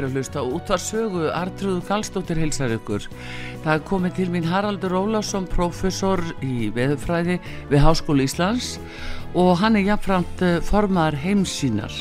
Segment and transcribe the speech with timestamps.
[0.00, 3.04] Fyrir að hlusta út var sögu Artrúðu Kallstóttir hilsar ykkur.
[3.64, 7.36] Það komið til mín Haraldur Ólásson professor í veðufræði
[7.68, 8.78] við Háskóli Íslands
[9.36, 11.92] og hann er jáfnframt eh, formar heimsínar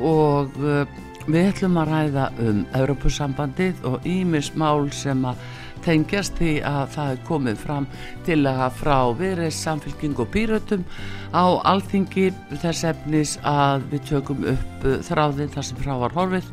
[0.00, 0.84] og uh,
[1.26, 5.40] við ætlum að ræða um Europasambandið og ímismál sem að
[5.84, 7.88] tengjast því að það er komið fram
[8.26, 10.84] til að frá verið samfélking og pýrötum
[11.32, 16.52] á alþingi þess efnis að við tökum upp uh, þráðin þar sem frá var horfið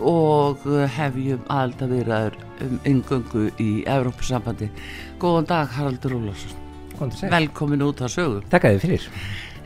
[0.00, 1.42] og uh, hefjum
[1.80, 4.70] verið um yngöngu í Evrópusambandi.
[5.20, 6.58] Góðan dag Haraldur Ólarsson.
[7.30, 8.44] Velkomin út að sögu.
[8.52, 9.08] Takk að þið fyrir.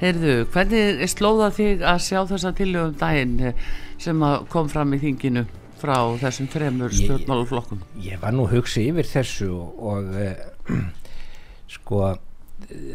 [0.01, 3.69] Heyrðu, hvernig er slóða þig að sjá þessa tilögum daginn eh,
[4.01, 5.47] sem kom fram í þinginu?
[5.77, 10.79] frá þessum þremur stjórnmáluflokkum ég var nú hugsið yfir þessu og, og uh,
[11.77, 12.15] sko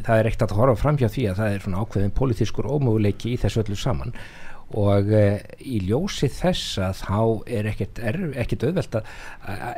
[0.01, 3.35] það er ekkert að horfa fram hjá því að það er svona ákveðin politískur ómöguleiki
[3.35, 4.40] í þessu öllu saman og
[4.77, 7.21] uh, í ljósi þess að þá
[7.59, 9.13] er ekkert, erf, ekkert auðvelt að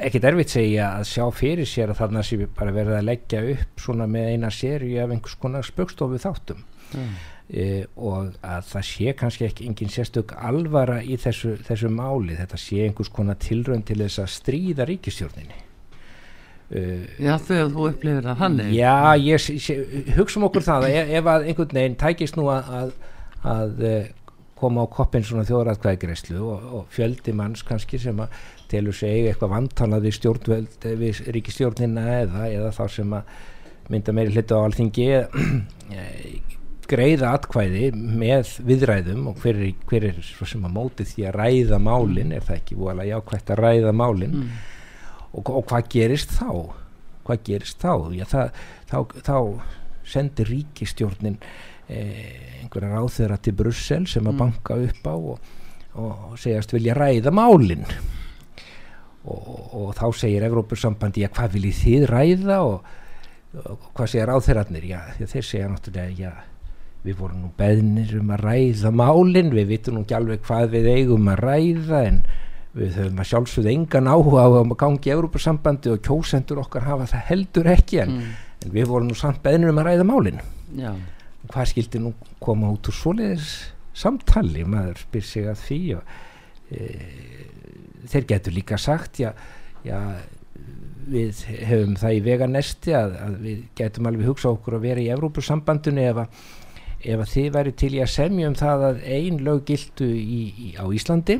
[0.07, 3.85] ekkert erfitt segja að sjá fyrir sér að þarna sé bara verið að leggja upp
[3.85, 6.65] svona með eina séri af einhvers konar spökstofu þáttum.
[6.93, 7.13] Mm
[7.51, 7.65] e,
[7.99, 12.37] og að það sé kannski ekki engin sérstök alvara í þessu, þessu máli.
[12.39, 15.61] Þetta sé einhvers konar tilrönd til þess að stríða ríkistjórninni
[16.73, 19.43] Uh, já þegar þú upplifir það hann já ég,
[20.15, 22.93] hugsa um okkur það ef, ef að einhvern veginn tækist nú að, að,
[23.51, 24.07] að uh,
[24.63, 28.39] koma á koppin svona þjóðræðkvæðgreyslu og, og fjöldi manns kannski sem að
[28.71, 33.37] telur sig eitthvað vantanað við stjórnvöld við ríkistjórnina eða, eða þá sem að
[33.93, 35.07] mynda meiri hlutu á alþingi
[36.93, 41.37] greiða atkvæði með viðræðum og hver er, hver er svo sem að móti því að
[41.39, 42.37] ræða málinn, mm.
[42.37, 44.57] er það ekki vola jákvægt að ræða málinn mm.
[45.31, 46.49] og, og hvað gerist þá
[47.23, 48.59] hvað gerist þá Já, það,
[48.91, 49.37] þá, þá
[50.13, 51.39] sendir ríkistjórnin
[51.87, 54.39] eh, einhverja ráþöra til Brussel sem að mm.
[54.39, 55.39] banka upp á og,
[55.93, 57.85] og segjast vilja ræða málinn
[59.23, 64.99] og, og þá segir Evrópussambandi, já hvað viljið þið ræða og hvað segir ráþörarnir, já
[65.19, 66.31] þeir segja náttúrulega, já
[67.03, 70.89] við vorum nú beðnir um að ræða málinn, við vitum nú ekki alveg hvað við
[70.93, 72.23] eigum að ræða en
[72.73, 77.05] við höfum að sjálfsögðu engan áhuga á að gangi í Európa-sambandi og kjósendur okkar hafa
[77.11, 78.31] það heldur ekki en, mm.
[78.65, 80.41] en við vorum nú samt beðnir um að ræða málinn
[80.73, 80.95] Já.
[81.53, 82.13] Hvað skildi nú
[82.43, 83.51] koma út úr svoleiðis
[83.93, 86.13] samtali, maður spyr sig að því og
[86.73, 86.87] e,
[88.09, 89.29] þeir getur líka sagt já,
[89.85, 89.99] já
[91.03, 95.03] við hefum það í vega nesti að, að við getum alveg hugsað okkur að vera
[95.03, 96.43] í Európa-sambandinu ef að
[97.03, 100.41] ef að þið væri til í að semja um það að ein lög gildu í,
[100.49, 101.39] í, á Íslandi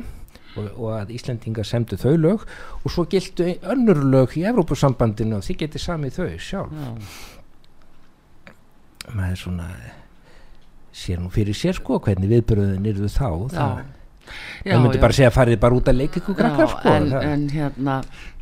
[0.60, 2.44] og, og að Íslandingar semdu þau lög
[2.82, 6.90] og svo gildu önnur lög í Evrópusambandinu og þið getið samið þau sjálf Já.
[9.14, 9.68] maður svona
[10.94, 13.82] sér nú fyrir sér sko hvernig viðbröðin eru þá það,
[14.64, 15.00] Já, myndi já.
[15.02, 17.96] bara segja farið bara út að leika ykkur krakkar sko en, en hérna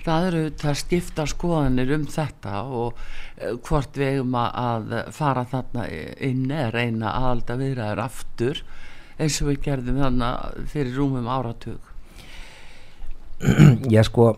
[0.05, 5.43] það eru það skipta skoðanir um þetta og uh, hvort við eigum að- að fara
[5.51, 5.89] þarna
[6.29, 8.63] inn eða reyna aðalda viðræður aftur
[9.19, 10.31] eins og við gerðum þarna
[10.71, 11.91] fyrir rúmum áratug
[13.95, 14.33] já sko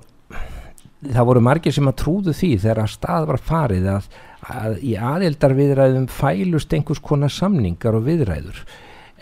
[1.04, 4.06] það voru margir sem að trúðu því þegar að stað var farið að,
[4.50, 8.64] að í aðeldar viðræðum fælust einhvers konar samningar og viðræður.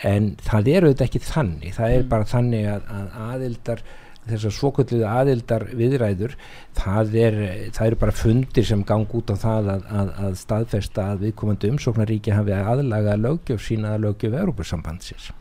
[0.02, 1.74] En það er auðvitað ekki þannig.
[1.76, 3.84] Það er bara þannig að, að aðeldar
[4.22, 6.34] þessar svokölluðu aðeldar viðræður
[6.78, 7.38] það er,
[7.74, 11.72] það eru bara fundir sem gang út á það að, að, að staðfesta að viðkomandi
[11.74, 15.32] umsóknaríki hafi aðlaga lögjöf sína að lögjöf Európusambandsins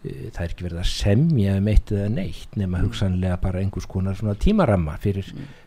[0.00, 3.88] Eh, það er ekki verið að semja um eitt eða neitt nema hugsanlega bara einhvers
[3.90, 5.26] konar tímaramma fyrir,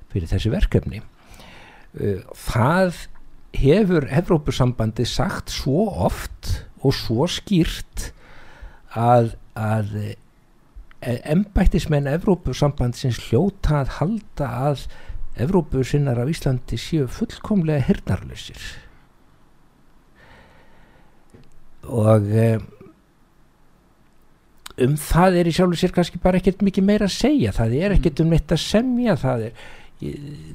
[0.09, 1.03] fyrir þessi verkefni.
[1.99, 3.03] Eh, það
[3.53, 6.51] hefur Evrópusambandi sagt svo oft
[6.83, 8.11] og svo skýrt
[8.97, 9.95] að, að
[11.03, 14.87] embættismenn Evrópusambandsins hljóta að halda að
[15.43, 18.61] Evrópusinnar af Íslandi séu fullkomlega hirnarlausir
[21.83, 22.67] og um,
[24.83, 27.53] um það er í sjálfu sér kannski bara ekkert mikið meira að segja.
[27.55, 29.65] Það er ekkert um neitt að semja það er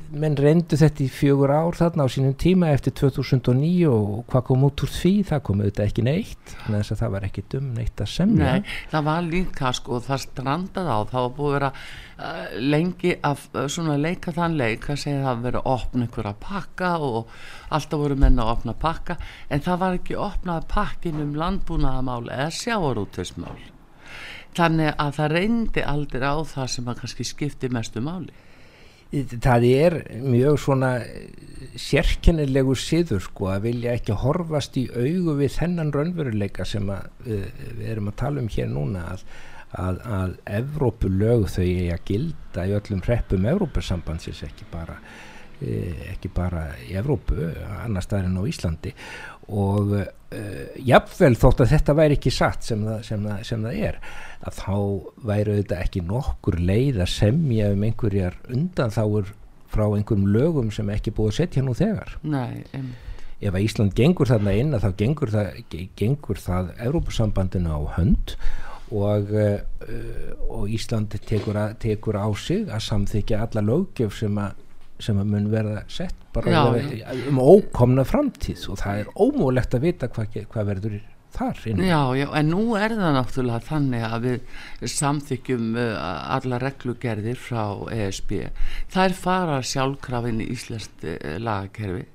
[0.09, 4.65] menn reyndu þetta í fjögur ár þarna á sínum tíma eftir 2009 og hvað kom
[4.69, 7.69] út úr því það kom auðvitað ekki neitt þannig að að það var ekkert um
[7.77, 8.53] neitt að semja.
[8.53, 13.15] Nei, það var líka sko, það strandaði á, það var búið að vera uh, lengi
[13.29, 16.93] að uh, leika þann leik að segja að það verið að opna ykkur að pakka
[17.09, 17.39] og
[17.79, 19.19] alltaf voru menna að opna pakka
[19.49, 23.57] en það var ekki opnað pakkin um landbúnaðamál eða sjávarútveismál
[24.59, 28.48] þannig að það reyndi aldrei á það sem að kannski skipti mestu máli
[29.13, 30.91] það er mjög svona
[31.79, 37.47] sérkennilegu siður sko að vilja ekki horfast í augu við þennan raunveruleika sem að, við,
[37.79, 39.25] við erum að tala um hér núna að,
[39.85, 44.99] að, að Evrópulög þau eigi að gilda í öllum hreppum Evrópusambandsins ekki bara
[45.63, 48.95] eh, ekki bara í Evrópu annar staðar en á Íslandi
[49.49, 50.07] og uh,
[50.85, 53.99] jafnvel þótt að þetta væri ekki satt sem það, sem það, sem það er
[54.49, 54.77] að þá
[55.31, 59.33] væri þetta ekki nokkur leið að semja um einhverjar undanþáur
[59.73, 62.15] frá einhverjum lögum sem ekki búið að setja nú þegar.
[62.25, 62.65] Nei,
[63.41, 68.33] ef að Ísland gengur þarna inn þá gengur það, ge- gengur það Evrópusambandinu á hönd
[68.91, 69.59] og, uh,
[70.49, 74.65] og Ísland tekur, að, tekur á sig að samþykja alla löggjöf sem að
[74.99, 79.87] sem að mun verða sett bara Já, um ókomna framtíð og það er ómúlegt að
[79.89, 80.99] vita hvað, hvað verður
[81.39, 85.97] þar inn Já, já, en nú er það náttúrulega þannig að við samþykjum uh,
[86.37, 87.65] alla reglugerðir frá
[87.95, 88.37] ESB.
[88.95, 92.07] Þær fara sjálfkrafin í Íslands uh, lagakerfi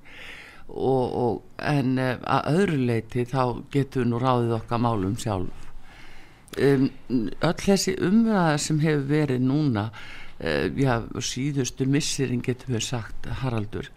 [0.74, 3.44] og, og, en uh, að öðru leiti þá
[3.74, 5.70] getum við nú ráðið okkar málum sjálf.
[6.54, 6.90] Um,
[7.42, 9.88] öll þessi umræða sem hefur verið núna,
[10.44, 13.90] já, síðustu missirin getum við sagt, Haraldur,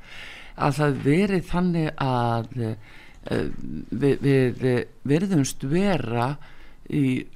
[0.56, 2.76] að það verið þannig að uh,
[3.90, 4.28] við,
[4.60, 4.70] við
[5.08, 6.37] verðumst vera
[6.87, 7.26] í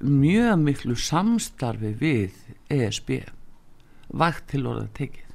[0.00, 2.38] mjög miklu samstarfi við
[2.72, 3.18] ESB
[4.16, 5.26] vakt til orða tekið.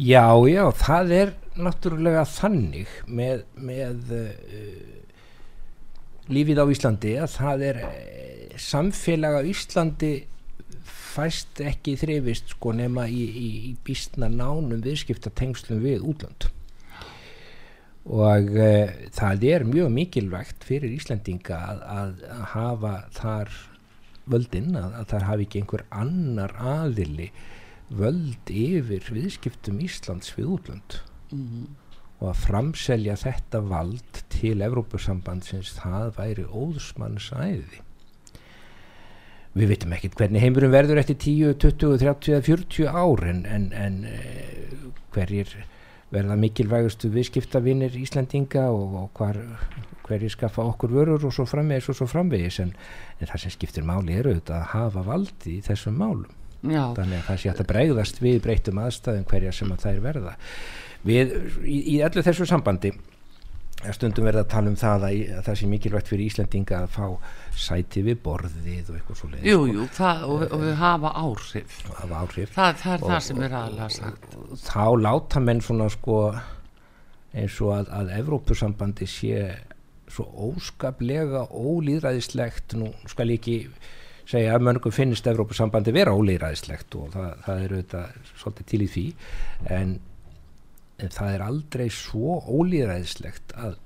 [0.00, 4.30] Já, já, það er náttúrulega þannig með, með uh,
[6.32, 10.14] lífið á Íslandi að það er uh, samfélag á Íslandi
[11.10, 16.48] fæst ekki þrifist sko nema í, í, í býstna nánum viðskiptatengslum við útlönd.
[18.10, 23.52] Og uh, það er mjög mikilvægt fyrir Íslandinga að, að, að hafa þar
[24.30, 27.28] völdin, að, að þar hafi ekki einhver annar aðili
[27.90, 31.00] völd yfir viðskiptum Íslands við útlönd.
[31.30, 31.68] Mm.
[32.18, 37.78] og að framselja þetta vald til Evrópusambandsins það væri óðsmanns æði
[39.56, 43.68] við veitum ekkert hvernig heimurum verður eftir 10, 20, 30 eða 40 ár en, en,
[43.74, 45.54] en uh, hverjir
[46.10, 49.38] verða mikilvægustu viðskiptavinir Íslandinga og, og hvar,
[50.06, 52.74] hverjir skaffa okkur vörur og svo framvegis og svo framvegis en,
[53.18, 56.36] en það sem skiptir máli er auðvitað að hafa valdi í þessum málum.
[56.60, 60.34] Já, þannig að það sé að bregðast við breytum aðstæðum hverja sem að þær verða.
[61.08, 61.30] Við,
[61.64, 62.90] í, í öllu þessu sambandi
[63.88, 66.90] er stundum verið að tala um það að, að það sé mikilvægt fyrir Íslandinga að
[66.96, 67.06] fá
[67.60, 71.78] sæti við borðið og eitthvað svo leiðis jú, jú, það, og, og við hafa áhrif.
[71.94, 72.52] af áhrif.
[72.56, 74.26] Það, það er Og- það sem er aðlega sagt.
[74.66, 76.18] þá láta menn svona sko
[77.32, 79.40] eins og að, að Evrópusambandi sé
[80.10, 83.58] svo óskaplega ólýðræðislegt nú skal ég ekki
[84.30, 88.88] segja að mörgum finnst Evrópusambandi vera ólýðræðislegt og það, það er auðvitað svolítið til í
[88.94, 89.04] því.
[89.78, 89.94] En,
[91.00, 93.78] en það er aldrei svo ólýðræðislegt að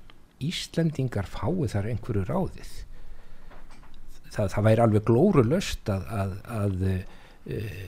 [0.45, 2.71] Íslendingar fái þar einhverju ráðið.
[4.35, 7.85] Það, það væri alveg glóru löst að, að, að uh,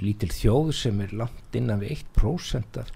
[0.00, 2.92] lítil þjóð sem er langt innan við 1% af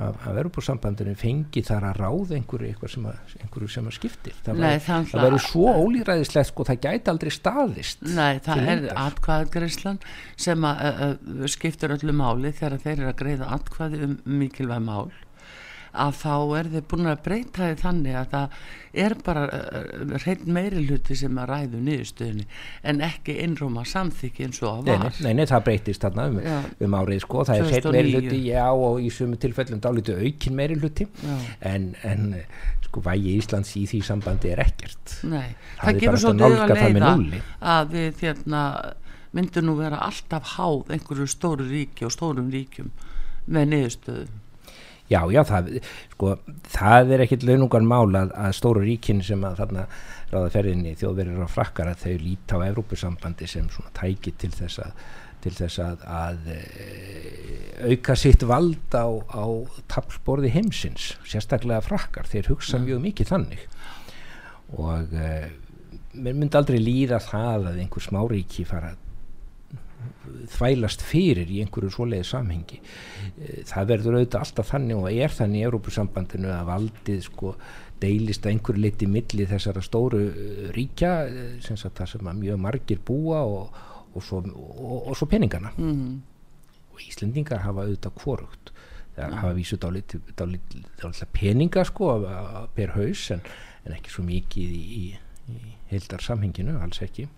[0.00, 4.36] af, af Europasambandinu fengi þar að ráða einhverju sem að, einhverju sem að skiptir.
[4.46, 10.02] Það verður svo ólýræðislegt sko það gæti aldrei staðist Nei, það er atkvæðagreislan
[10.38, 11.16] sem að,
[11.50, 15.08] skiptir öllu máli þegar þeir eru að greiða atkvæði um mikilvæg mál
[15.92, 18.58] að þá er þið búin að breyta því þannig að það
[18.98, 22.46] er bara uh, hrein meiri hluti sem að ræðu niðurstöðinni
[22.90, 25.20] en ekki innróma samþykki eins og að var.
[25.24, 26.40] Nei, nei, það breytist þarna um,
[26.86, 30.58] um árið sko, það er hrein meiri hluti, já og í sumu tilfellum dálítið aukin
[30.58, 31.08] meiri hluti.
[31.68, 32.30] En, en
[32.88, 35.18] sko vægi Íslands í því sambandi er ekkert.
[35.28, 37.12] Nei, það, það gefur svo dög að leiða
[37.74, 38.64] að við hérna
[39.36, 42.88] myndur nú vera alltaf háð einhverju stóru ríki og stórum ríkjum
[43.48, 44.44] með niðurstöðum
[45.08, 45.70] Já, já, það,
[46.12, 46.34] sko,
[46.68, 49.86] það er ekkit launungan mál að, að stóru ríkin sem að þarna
[50.28, 54.82] ráða ferðinni þjóðverðir á frakkar að þau líta á Evrópusambandi sem svona tæki til þess
[54.84, 55.06] að,
[55.46, 56.58] til þess að, að e,
[57.88, 59.44] auka sitt vald á, á
[59.88, 62.88] tablborði heimsins, sérstaklega frakkar, þeir hugsa mm.
[62.90, 63.64] mjög mikið þannig
[64.76, 65.34] og e,
[66.20, 69.07] mér myndi aldrei líða það að einhver smáríki fara að
[70.52, 72.78] þvælast fyrir í einhverju svoleiði samhengi.
[73.38, 77.54] Eh, það verður auðvitað alltaf þannig og er þannig í Európusambandinu að valdið sko
[77.98, 82.60] deilist að einhverju liti milli þessara stóru eh, ríkja eh, sem það sem að mjög
[82.66, 83.78] margir búa og,
[84.12, 85.72] og, svo, og, og svo peningana.
[85.76, 86.18] Mm -hmm.
[86.92, 88.72] og Íslendingar hafa auðvitað kvorugt
[89.16, 92.06] það hafa vísut á litla peninga sko
[92.74, 93.40] per haus en,
[93.84, 97.28] en ekki svo mikið í, í, í heildar samhenginu, alls ekki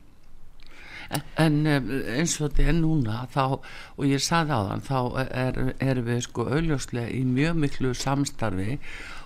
[1.10, 3.58] en eins og þetta er núna þá,
[3.96, 4.98] og ég saði á þann þá
[5.44, 8.76] erum er við sko auðljóslega í mjög miklu samstarfi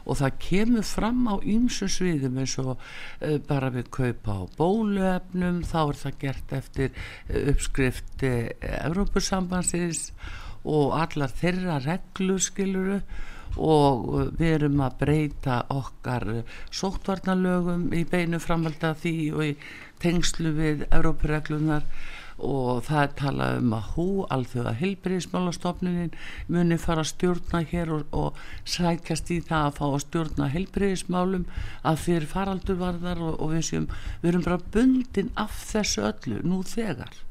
[0.05, 5.63] og það kemur fram á ýmsu sviðum eins og uh, bara við kaupa á bóluefnum
[5.69, 10.11] þá er það gert eftir uh, uppskrifti Evrópusambansins
[10.65, 13.01] og allar þeirra reglur skiluru
[13.57, 16.27] og við erum að breyta okkar
[16.75, 19.55] sóttvarnalögum í beinu framvalda því og í
[20.03, 21.87] tengslu við Európureglunar
[22.35, 26.17] og það er talað um að hú alþjóða heilbriðismálastofnunin
[26.51, 31.45] muni fara að stjórna hér og, og sækjast í það að fá að stjórna heilbriðismálum
[31.87, 33.87] að fyrir faraldurvarðar og, og við, séum,
[34.23, 37.23] við erum bara bundin af þessu öllu nú þegar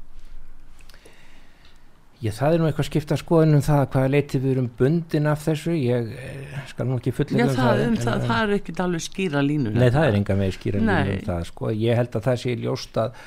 [2.22, 5.42] Já, það er nú eitthvað skipta skoðin um það hvaða leiti við erum bundin af
[5.44, 5.74] þessu.
[5.76, 9.42] Ég eh, skal nú ekki fulllega um það um það, það er ekkit alveg skýra
[9.44, 11.72] línu Nei, það er enga með skýra línu um það sko.
[11.74, 13.22] ég held að það sé ljóst að,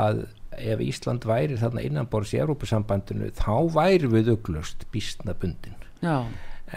[0.00, 0.22] að
[0.58, 5.76] ef Ísland væri þarna innanbors í Európusambandinu þá væri við auglust bísna bundin.
[6.00, 6.24] Já.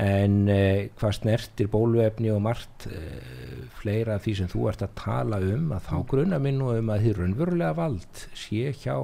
[0.03, 4.95] en eh, hvað snertir bóluefni og margt eh, fleira af því sem þú ert að
[4.97, 8.97] tala um að þá grunna minn og um að því raunverulega vald sé hjá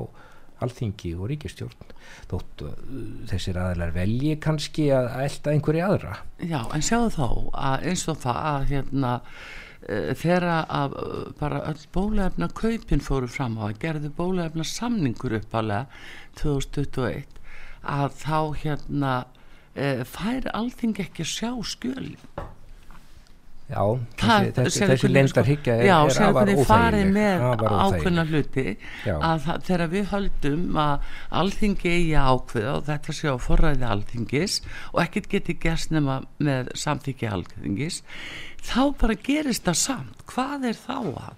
[0.66, 1.96] alþingi og ríkistjórn
[2.30, 2.76] þótt uh,
[3.30, 6.20] þessir aðlar velji kannski að elda einhverju aðra.
[6.42, 7.28] Já, en sjáðu þá
[7.70, 13.32] að eins og það að hérna uh, þegar að uh, bara öll bólefna kaupin fóru
[13.32, 15.88] fram á að gerðu bólefna samningur uppalega
[16.42, 17.38] 2021
[17.90, 22.18] að þá hérna uh, fær alþingi ekki sjá skjölin
[23.70, 23.84] Já,
[24.18, 26.62] þessi, þessi, þessi lendarhyggja er, er afar óþægileg.
[26.64, 28.64] Já, farið með ákveðna hluti
[29.06, 29.12] já.
[29.14, 31.12] að það, þegar við höldum að
[31.42, 34.56] alþingi eigi ákveða og þetta sé á forræði alþingis
[34.90, 38.02] og ekkert geti gerst nema með samþyggi alþingis,
[38.72, 40.26] þá bara gerist það samt.
[40.34, 41.38] Hvað er þá að?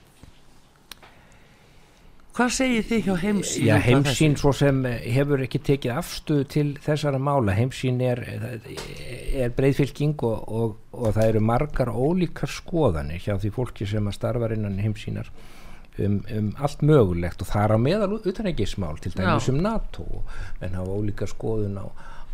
[2.31, 3.65] Hvað segir þið hjá heimsín?
[3.67, 7.51] Já, heimsín svo sem hefur ekki tekið afstuð til þessara mála.
[7.57, 8.21] Heimsín er,
[9.35, 14.17] er breyðfylking og, og, og það eru margar ólíkar skoðanir hjá því fólki sem að
[14.17, 15.31] starfa innan heimsínar
[15.97, 17.41] um, um allt mögulegt.
[17.41, 20.05] Og það er á meðal utanægismál til dæmis um NATO.
[20.61, 21.87] En hafa ólíkar skoðun á,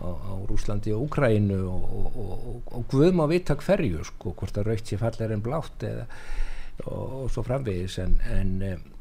[0.04, 2.20] á, á Rúslandi og Úkrænu og,
[2.68, 6.06] og guðum að vita hverju sko, hvort að raukt sér fallir en blátt eða,
[6.92, 7.98] og svo framvegis.
[8.04, 8.94] En, en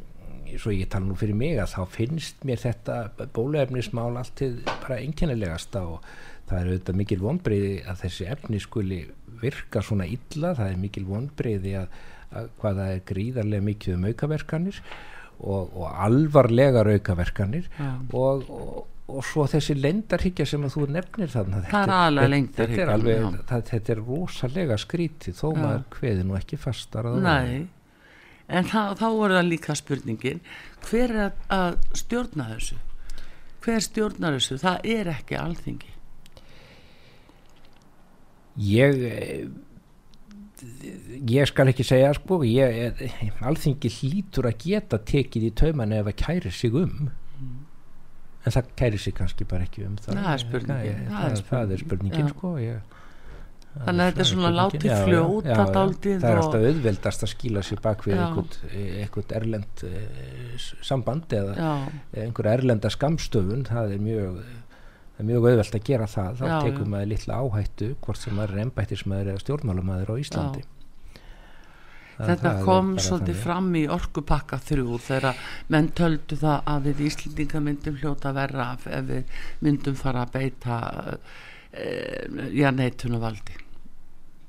[0.54, 5.82] svo ég tala nú fyrir mig að þá finnst mér þetta bóluefnismál alltið bara einkennilegasta
[5.90, 6.06] og
[6.46, 9.00] það er auðvitað mikil vonbreiði að þessi efni skuli
[9.40, 12.00] virka svona illa, það er mikil vonbreiði að,
[12.36, 14.82] að hvaða er gríðarlega mikið um aukaverkanir
[15.38, 17.92] og, og alvarlegar aukaverkanir ja.
[18.16, 18.78] og, og,
[19.12, 21.82] og svo þessi lendarhyggja sem að þú nefnir þarna þetta,
[22.82, 25.56] er alveg, það, þetta er rosalega skrítið þó ja.
[25.62, 27.66] maður hveði nú ekki fastar það.
[28.46, 30.42] En þá, þá er það líka spurningin
[30.86, 32.78] hver er að, að stjórna þessu?
[33.66, 34.58] Hver stjórnar þessu?
[34.62, 35.95] Það er ekki alþingi
[38.56, 39.46] ég eh,
[41.28, 43.00] ég skal ekki segja sko ég,
[43.44, 47.10] alþingi hlýtur að geta tekið í tauman ef að kæri sig um.
[47.36, 47.56] Mm.
[48.46, 51.02] en það kæri sig kannski bara ekki um það, það er spurningin.
[51.08, 52.94] það, það, það er spurningin sko ég,
[53.76, 58.06] þannig að þetta er svona látið fljóta það er alltaf auðveldast að skýla sér bak
[58.06, 61.72] við einhvern erlend eh, samband eða já.
[62.22, 64.40] einhver erlenda skamstöfun það er mjög
[65.16, 66.38] það er mjög auðvelt að gera það.
[66.38, 70.64] Þá já, tekum maður litla áhættu hvort sem maður er ennbættismæður eða stjórnmálamæður á Íslandi.
[70.64, 70.72] Já.
[72.16, 75.42] Þetta kom svolítið fram í orkupakka þrjú þegar
[75.72, 80.78] menn töldu það að við Íslendinga myndum hljóta verra ef við myndum fara að beita
[81.76, 81.86] e,
[82.56, 83.20] já neittuna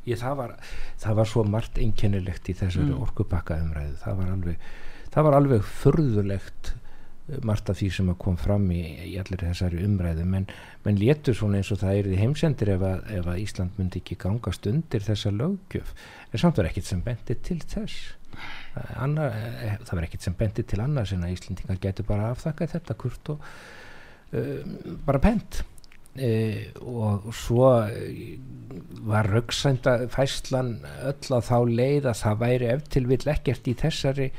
[0.08, 0.52] Ég, það, var,
[0.96, 3.02] það var svo margt einkennilegt í þessari mm.
[3.04, 4.68] orkupakka umræðu það var alveg,
[5.12, 6.70] það var alveg förðulegt
[7.44, 8.82] margt af því sem kom fram í,
[9.12, 10.26] í allir þessari umræðu.
[10.30, 10.48] Menn,
[10.86, 14.02] menn léttur svona eins og það er í heimsendir ef að, ef að Ísland myndi
[14.02, 15.92] ekki gangast undir þessa lögjöf
[16.32, 18.14] en samt var ekkit sem bendi til þess.
[19.02, 22.76] Anna, eh, það var ekkit sem bendi til annars en að Íslandinga getur bara afþakkað
[22.78, 23.50] þetta kurt og
[24.36, 25.64] uh, bara pent.
[26.18, 27.68] Uh, og svo
[29.06, 34.32] var rauksænda fæslan öll á þá leið að það væri eftir vil ekkert í þessari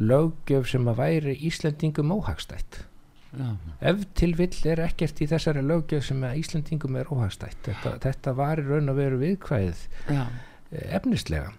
[0.00, 2.84] lögjöf sem að væri Íslandingum óhagstætt
[3.30, 3.54] Já.
[3.92, 8.36] ef til vill er ekkert í þessari lögjöf sem að Íslandingum er óhagstætt þetta, þetta
[8.38, 10.22] var í raun og veru viðkvæðið Já.
[10.70, 11.52] Eh, efnislega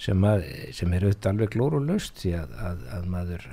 [0.00, 0.44] sem, að,
[0.76, 3.48] sem er auðvitað alveg glórulöst því að, að, að maður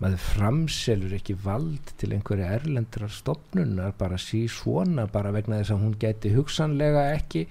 [0.00, 5.82] maður framselur ekki vald til einhverja erlendrar stopnunar bara sí svona bara vegna þess að
[5.84, 7.44] hún geti hugsanlega ekki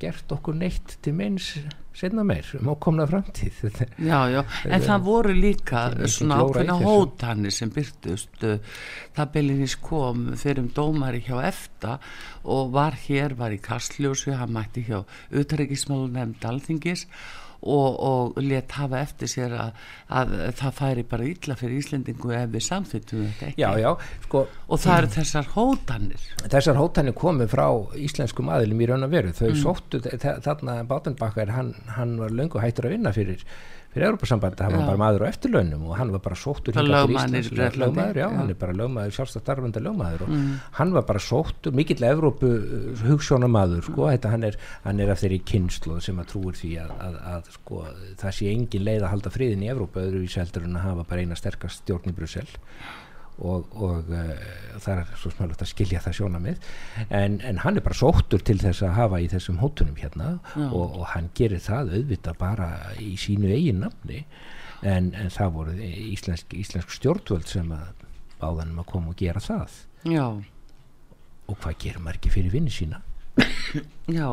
[0.00, 1.54] gert okkur neitt til meins
[1.96, 3.62] senna meir um ákomna framtíð.
[4.10, 8.44] Já, já, en það voru líka svona ákveðna hótani sem byrtust
[9.16, 11.96] það Belinis kom fyrir um dómari hjá EFTA
[12.44, 15.00] og var hér, var í Kastljósu hann mætti hjá
[15.32, 21.56] Utryggismálu nefnd Alþingis og, og let hafa eftir sér að, að það færi bara illa
[21.58, 23.62] fyrir Íslendingu ef við samþýttum þetta ekki.
[23.62, 23.90] Já, já,
[24.26, 26.26] sko, og það eru þessar hótanir.
[26.44, 27.66] Þessar hótanir komið frá
[28.08, 29.32] íslenskum aðilum í raun og veru.
[29.36, 29.62] Þau mm.
[29.62, 30.02] sóttu
[30.46, 33.42] þarna Bátenbakkar hann, hann var löngu hættur að vinna fyrir
[33.96, 38.20] fyrir Europasambandi, hann var bara maður á eftirlaunum og hann var bara sóttur lögmaður, já,
[38.20, 40.50] já, hann er bara lögmaður, sjálfstættarfanda lögmaður og mm.
[40.78, 45.22] hann var bara sóttur, mikill Evrópu uh, hugssjónamaður, sko, þetta hann er hann er af
[45.22, 47.82] þeirri kynslu sem að trúur því að, að, að sko,
[48.20, 51.24] það sé engin leið að halda friðin í Evrópa öðruvísi heldur en að hafa bara
[51.24, 52.48] eina sterkast stjórn í Brussel
[53.38, 54.30] og, og uh,
[54.80, 56.68] það er svo smálegt að skilja það sjóna með
[57.10, 60.36] en, en hann er bara sóttur til þess að hafa í þessum hótunum hérna
[60.70, 62.70] og, og hann gerir það auðvitað bara
[63.02, 64.24] í sínu eigin nafni.
[64.86, 67.70] En, en það voru íslensk, íslensk stjórnvöld sem
[68.40, 69.72] báðanum að koma og gera það.
[70.06, 70.26] Já.
[71.46, 73.00] og hvað gerir maður ekki fyrir vinni sína?
[74.06, 74.28] Já,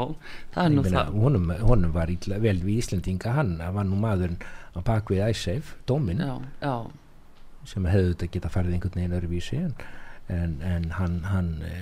[0.54, 1.16] það er nú það.
[1.24, 4.39] honum, honum var ítla, vel við Íslandinga hann var nú maðurinn
[4.74, 6.76] á bakvið æsseif, dómin já, já
[7.69, 9.76] sem hefðu þetta geta farið einhvern veginn öruvísi en,
[10.34, 11.76] en, en hann, hann e,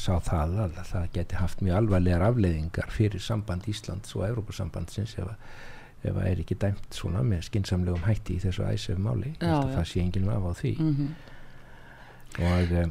[0.00, 5.32] sá það að það geti haft mjög alvarlegar afleiðingar fyrir samband Íslands og Európa-sambandsins ef,
[6.02, 9.34] ef það er ekki dæmt svona með skinsamlegum hætti í þessu æsef máli.
[9.40, 10.76] Já, það sé enginn af á því.
[10.80, 11.10] Mm -hmm.
[12.44, 12.86] og e,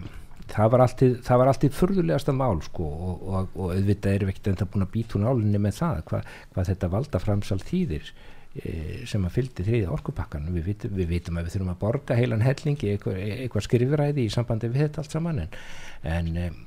[0.52, 4.36] það var alltið það var alltið fyrðulegasta mál sko og, og, og auðvitað erum við
[4.36, 6.22] ekkert enda búin að býta hún álinni með það hva,
[6.54, 8.14] hvað þetta valda framsal þýðir
[9.10, 12.46] sem að fylgdi þriðja orkupakkan við vitum, við vitum að við þurfum að borga heilan
[12.46, 15.56] hellingi eitthvað, eitthvað skrifræði í sambandi við þetta allt saman en,
[16.06, 16.60] en um,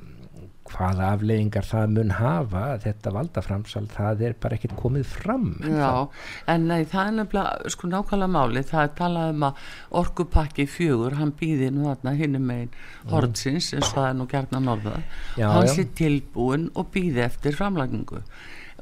[0.67, 6.09] hvaða afleiðingar það mun hafa þetta valdaframsal, það er bara ekkert komið fram Já,
[6.51, 9.65] en nei, það er nefnilega sko nákvæmlega máli það er talað um að
[10.03, 12.77] orkupakki fjögur hann býði nú þarna hinnum megin
[13.13, 14.99] hortsins eins og það er nú gerna norða
[15.39, 18.25] hann sé tilbúin og býði eftir framlagningu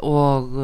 [0.03, 0.57] og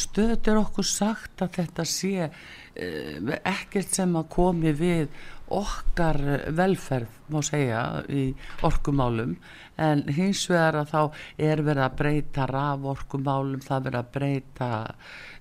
[0.00, 5.10] stöðut er okkur sagt að þetta sé uh, ekkert sem að komi við
[5.58, 6.18] okkar
[6.56, 8.30] velferð má segja í
[8.66, 9.36] orkumálum.
[9.80, 11.02] En hins vegar að þá
[11.50, 14.70] er verið að breyta raf orkumálum það verið að breyta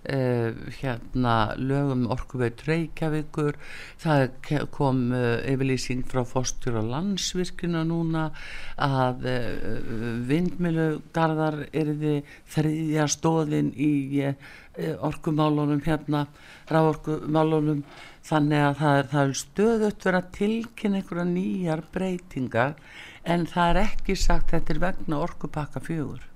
[0.02, 3.54] Uh, hérna lögum orkuveit Reykjavíkur.
[4.02, 4.24] Það
[4.74, 8.24] kom uh, yfirlýsing frá fórstur og landsvirkuna núna
[8.82, 9.92] að uh,
[10.26, 13.94] vindmilugarðar er þið þriðja stóðin í
[15.06, 16.24] orkumálunum hérna
[16.72, 17.84] ráorkumálunum
[18.28, 22.76] þannig að það er, það er stöðut verið að tilkynna einhverja nýjar breytingar
[23.24, 26.28] en það er ekki sagt þetta er vegna orkupakka fjögur.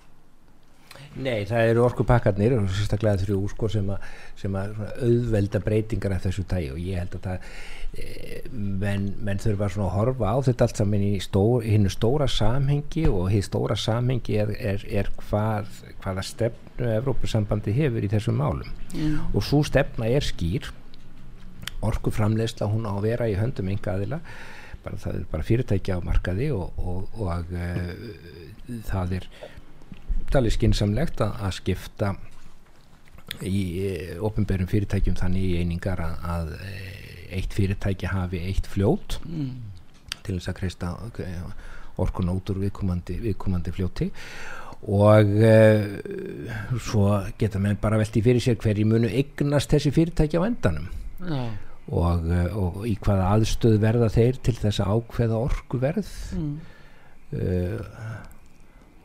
[1.16, 4.04] Nei, það eru orkupakkarnir og sérstaklega þrjú sko sem að,
[4.40, 7.48] sem að auðvelda breytingar af þessu tægi og ég held að það
[7.96, 12.28] e, menn, menn þurfa svona að horfa á þetta allt saman í stór, hinnu stóra
[12.32, 13.06] samhengi.
[13.12, 15.72] Og hinn stóra samhengi er, er, er hvað,
[16.04, 18.68] hvaða stefn stefnu Evrópusambandi hefur í þessum málum.
[18.96, 19.36] Mm.
[19.36, 20.72] og svo stefna er skýr
[21.82, 24.22] orkuframleysla hún á að vera í höndum enga aðila
[24.86, 29.30] bara, það er bara fyrirtækja á markaði og, og, og uh, það er
[30.34, 32.12] talið skinsamlegt að, að skipta
[33.46, 36.52] í uh, ofinberum fyrirtækjum þannig í einingar að, að
[37.36, 39.56] eitt fyrirtæki hafi eitt fljót mm.
[40.22, 40.92] til þess að kreista
[42.02, 44.10] orkun út úr viðkomandi, viðkomandi fljóti.
[44.86, 47.08] Og uh, svo
[47.40, 50.92] geta menn bara velti fyrir sér hverji munu eignast þessi fyrirtæki á endanum
[51.30, 56.54] og, eh, og í hvaða aðstöð verða þeir til þess að ákveða orgu verð mm.
[57.38, 57.80] uh,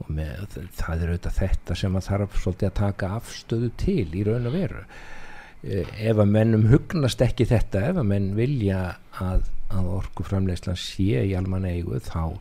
[0.00, 4.24] og með, það er auðvitað þetta sem að þarf svolítið að taka afstöðu til í
[4.26, 8.84] raun og veru uh, ef að mennum hugnast ekki þetta ef að menn vilja
[9.20, 12.32] að, að orgu framlegslan sé í alman eigu þá,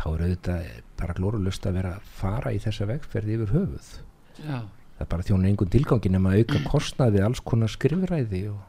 [0.00, 3.90] þá er auðvitað bara glórulust að vera að fara í þessa vegferði yfir höfuð
[4.40, 4.62] Já.
[4.64, 8.62] það er bara þjónu einhvern tilgangi nema auka kostnaði alls konar skrifræði og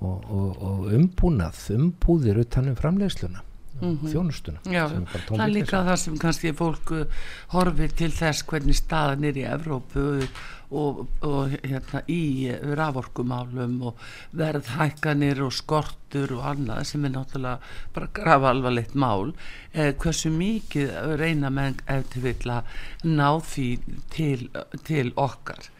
[0.00, 3.42] og, og, og umbúnað umbúðir utanum framlegsluna
[3.80, 4.12] mm -hmm.
[4.12, 4.88] þjónustuna Já,
[5.28, 7.06] það er líka það sem kannski fólk uh,
[7.54, 10.28] horfið til þess hvernig staðan er í Evrópu
[10.70, 14.02] og, og hérna í raforkumálum og
[14.36, 17.58] verðhækkanir og skortur og annað sem er náttúrulega
[17.94, 19.32] bara grafa alvarleitt mál.
[19.72, 22.62] Eh, hversu mikið reyna menn eftir vilja
[23.04, 23.78] ná því
[24.12, 24.50] til,
[24.84, 25.70] til okkar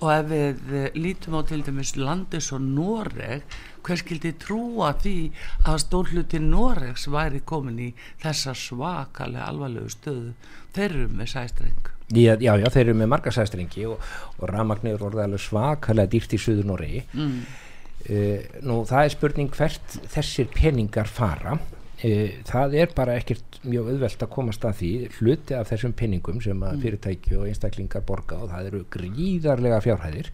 [0.00, 3.44] og ef við eh, lítum á til dæmis landis og Noreg
[3.84, 5.14] hver skildi trúa því
[5.68, 7.88] að stórluti Noregs væri komin í
[8.22, 10.34] þessa svakalega alvarlegu stöðu?
[10.74, 11.90] Þeir eru með sæstreng.
[12.10, 14.06] Já, já, já þeir eru með marga sæstrengi og,
[14.38, 17.02] og ramagnir voru alveg svakalega dýrt í Suður Noregi.
[17.14, 17.36] Mm.
[18.10, 21.58] uh, Nú það er spurning hvert þessir peningar fara
[22.00, 24.92] það er bara ekkert mjög auðvelt að komast að því.
[25.18, 26.82] Hluti af þessum pinningum sem að mm.
[26.84, 30.32] fyrirtæki og einstaklingar borga og það eru gríðarlega fjárhæðir.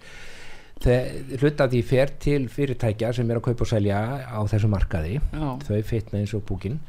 [0.77, 5.19] Hluti af því fer til fyrirtækja sem er að kaupa og selja á þessu markaði.
[5.33, 5.51] Já.
[5.67, 6.81] þau feitna eins og búkin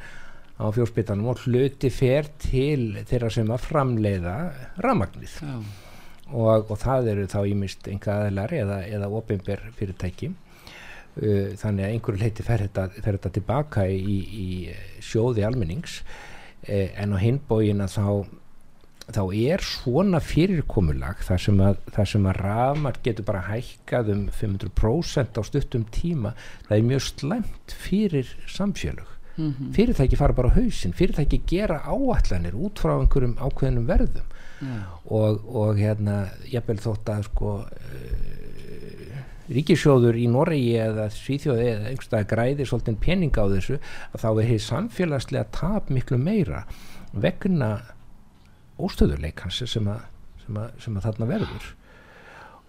[0.57, 4.35] á fjórspittanum og hluti fer til þeirra sem að framleiða
[4.81, 10.31] ramagnið og, og það eru þá ímist enga aðlar eða, eða ofinber fyrirtæki
[11.57, 14.47] þannig að einhverju leiti fer þetta, fer þetta tilbaka í, í
[15.03, 16.01] sjóði almennings
[16.67, 18.09] eh, en á hinbógin að þá
[19.07, 25.41] þá er svona fyrirkomulag þar sem að, að rafmar getur bara hækkað um 500% á
[25.47, 26.33] stuttum tíma
[26.67, 29.71] það er mjög slemt fyrir samfélög mm -hmm.
[29.73, 34.27] fyrirtæki fara bara á hausin fyrirtæki gera áallanir út frá einhverjum ákveðnum verðum
[34.61, 34.83] yeah.
[35.05, 38.36] og, og hérna ég bel þótt að sko uh,
[39.53, 43.79] ríkisjóður í Noregi eða Svíþjóði eða einhverstað græðir svolítið peninga á þessu
[44.11, 46.65] að þá er hér samfélagslega tap miklu meira
[47.13, 47.71] vegna
[48.77, 49.91] óstöðuleikans sem,
[50.43, 51.69] sem, sem að þarna verður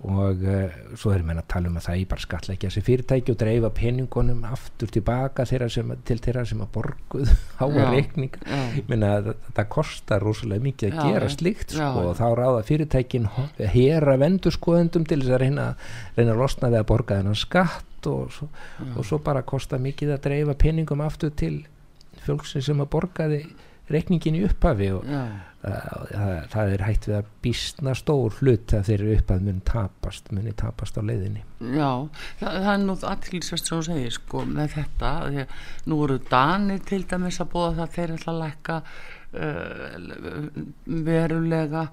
[0.06, 3.32] og uh, svo erum við að tala um að það er bara skatleikja þessi fyrirtæki
[3.34, 7.32] og dreifa peningunum aftur tilbaka þeirra sem, til þeirra sem að borguð
[7.64, 8.38] að reikning.
[8.86, 13.26] minna að það kostar rosalega mikið að já, gera slikt sko, og þá ráða fyrirtækin
[13.74, 15.68] hera vendurskoðendum til þess að reyna,
[16.14, 18.46] reyna að losna við að borga þennan skatt og svo,
[18.94, 21.56] og svo bara kostar mikið að dreifa peningum aftur til
[22.22, 23.42] fólksinn sem að borgaði
[23.92, 25.06] reikningin í upphafi og
[25.62, 30.30] það, það er hægt við að bísna stór hlut að þeir eru uppað muni tapast,
[30.34, 31.42] muni tapast á leiðinni.
[31.58, 31.90] Já,
[32.40, 35.40] það, það er nú aðtilsvægt sem þú segir sko með þetta að
[35.90, 38.78] nú eru Dani til dæmis að búa það þeir ætla að lækka
[39.42, 40.48] uh,
[41.08, 41.84] verulega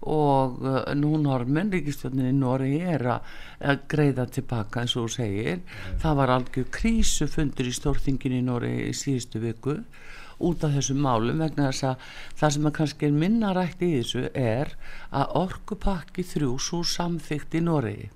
[0.00, 5.60] og uh, nú normin ríkistjóninni í Nóri er að greiða tilbaka eins og segir.
[6.00, 9.82] Það var algjör krísufundur í stórþingin í Nóri í síðustu viku
[10.40, 12.06] út af þessum málum vegna þess að
[12.40, 14.72] það sem að kannski er minna rætt í þessu er
[15.10, 18.10] að orkupakki þrjú svo samþygt í Noregi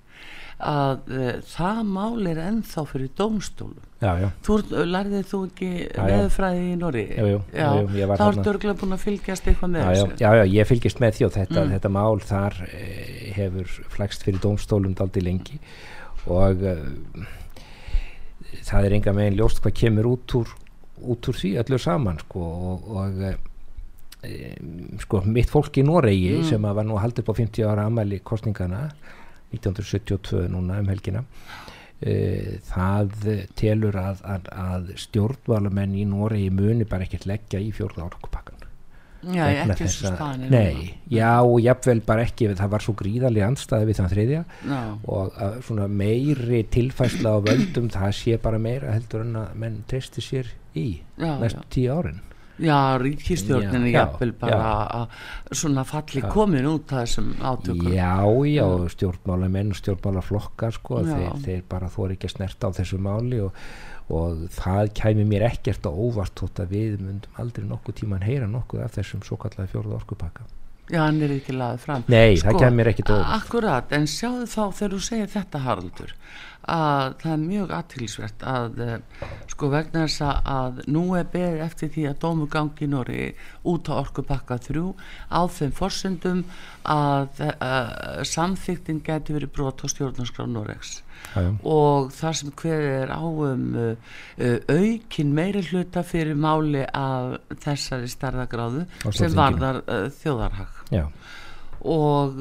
[0.55, 3.83] að e, það mál er ennþá fyrir dómstólum.
[3.99, 4.27] Já, já.
[4.45, 4.57] þú
[4.87, 10.09] lærðið þú ekki veðfræði í Norri þá ertu örgulega búin að fylgjast eitthvað með þessu?
[10.21, 11.73] já, já, ég fylgjast með því og þetta, mm.
[11.75, 12.83] þetta mál þar e,
[13.35, 15.59] hefur flækst fyrir dómstólum daldi lengi.
[16.31, 16.75] Og e,
[18.63, 20.55] það er enga megin ljóst hvað kemur út úr
[21.01, 23.35] út úr því allur saman sko og, og e,
[25.03, 26.49] sko mitt fólk í Noregi mm.
[26.49, 28.87] sem var nú haldið på 50 ára amæli kostningana
[29.53, 31.23] 1972 núna um helgina
[31.99, 33.29] e, það
[33.59, 38.54] telur að, að, að stjórnvalamenn í Noregi muni bara ekkert leggja í fjórða árokupakkan
[39.33, 43.89] Já, ekki svo stanir Nei, já og jafnvel bara ekki það var svo gríðarlega anstæði
[43.89, 44.43] við þann þriðja.
[44.69, 44.81] No.
[45.09, 49.81] og að, svona meiri tilfæsla á völdum það sé bara meira heldur en að menn
[49.89, 51.69] treysti sér í já, næstu já.
[51.73, 52.21] tíu árin.
[52.55, 55.17] Já, ríkistjórninu jafnvel bara að
[55.51, 56.29] svona falli já.
[56.31, 57.89] komin út að þessum átökum.
[57.91, 58.13] Já,
[58.47, 63.41] já, stjórnmálamenn og stjórnmálaflokkar sko, þeir, þeir bara þóri ekki að snerta á þessu máli
[63.43, 63.59] og,
[64.13, 68.49] og það kæmi mér ekkert á óvart þótt að við myndum aldrei nokkuð tíman heyra
[68.49, 70.45] nokkuð af þessum svo kallega fjórða orkupakka.
[70.85, 72.03] Já, hann er ekki laðið fram.
[72.13, 76.11] Nei, sko, það kemur ekki dóð Akkurat, en sjáðu þá þegar þú segir þetta Haraldur
[76.65, 81.91] að það er mjög aðtilsvert að eh, sko vegna þess að nú er beðið eftir
[81.93, 83.27] því að dómugangi Nóri
[83.69, 84.93] út á orkupakka þrjú
[85.29, 86.43] á þeim forsendum
[86.89, 90.47] að uh, eh, samþyktin getur verið brot á stjórnarskrá
[91.35, 93.95] Nóregs og þar sem hver er á um uh,
[94.71, 100.79] aukin meiri hluta fyrir máli af þessari starðagráðu sem varðar uh, þjóðarhag.
[100.95, 101.05] Já.
[101.85, 102.39] Og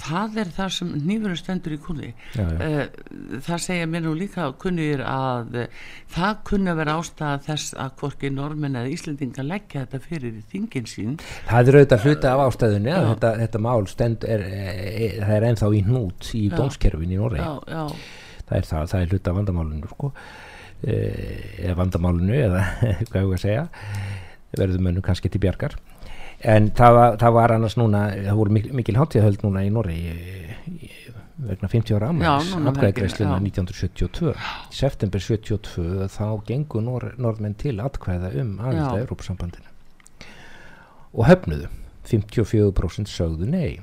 [0.00, 2.60] það er það sem nýfurinn stendur í kunni já, já.
[2.64, 5.82] Eh, það segja mér nú líka kunnir að eh,
[6.14, 10.88] það kunni að vera ástæða þess að hvorki normin eða Íslandinga leggja þetta fyrir þingin
[10.88, 11.18] sín.
[11.50, 15.48] Það er auðvitað hluta af ástæðunni að þetta, þetta mál stend er, er, það er
[15.50, 19.92] ennþá í hnút í dómskerfin í Norri það er það, það er hluta af vandamálunu
[19.92, 20.12] sko.
[20.82, 22.66] eh, eða vandamálunu eða
[23.10, 23.66] hvað ég voru að segja
[24.52, 25.76] verður mönnum kannski til bjargar
[26.42, 29.98] en það það var annars núna það voru mikil, mikil hátíðahöld núna í Norri
[31.42, 38.34] vegna 50 ára aðmælis atkvæðagreisluna 1972 í september 72 þá gengur nor, norðmenn til atkvæða
[38.42, 39.72] um aðeins að Európa-sambandinu
[41.12, 41.68] og höfnuðu.
[42.08, 43.78] 54% sögðu nei.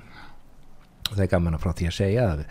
[1.09, 2.43] Og það er gaman að frá því að segja að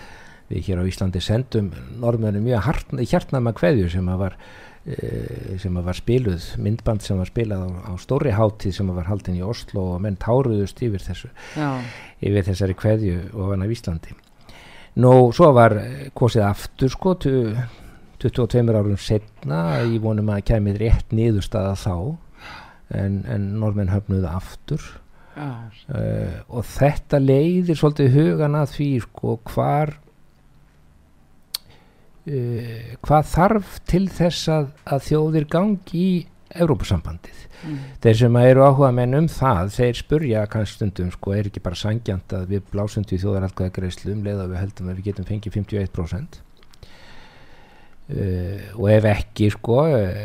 [0.48, 1.68] við hér á Íslandi sendum
[2.00, 4.38] norðmennu mjög hjartnama hverju sem að var
[5.60, 9.44] sem var spiluð, myndband sem var spilað á, á stóri hátíð sem var haldin í
[9.44, 11.82] Oslo og menn táruðust yfir þessu Já.
[12.22, 14.16] yfir þessari kveðju og hann af Íslandi.
[14.98, 15.76] Nú svo var
[16.16, 21.94] kosið aftur sko 22 árum setna í vonum að kemið rétt niðurstaða þá
[22.98, 24.82] en, en normenn höfnuðu aftur.
[25.38, 29.94] Uh, og þetta leiðir svolítið hugan að því sko hvar
[32.28, 36.10] uh, hvað þarf til þess að, að þjóðir gangi í
[36.48, 37.78] Európusambandið mm.
[38.02, 41.78] þeir sem eru áhuga menn um það þeir spurja kannski stundum sko er ekki bara
[41.78, 45.28] sangjant að við blásum til þjóðaralkaða greiðslu um leið að við heldum að við getum
[45.28, 46.40] fengið 51%
[48.08, 50.18] uh, og ef ekki sko uh,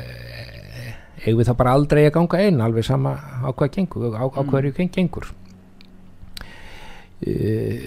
[1.23, 4.39] eigum við þá bara aldrei að ganga einn alveg sama á hvað gengur á, á
[4.39, 4.53] mm.
[4.53, 5.25] hverju gengur
[7.27, 7.83] uh,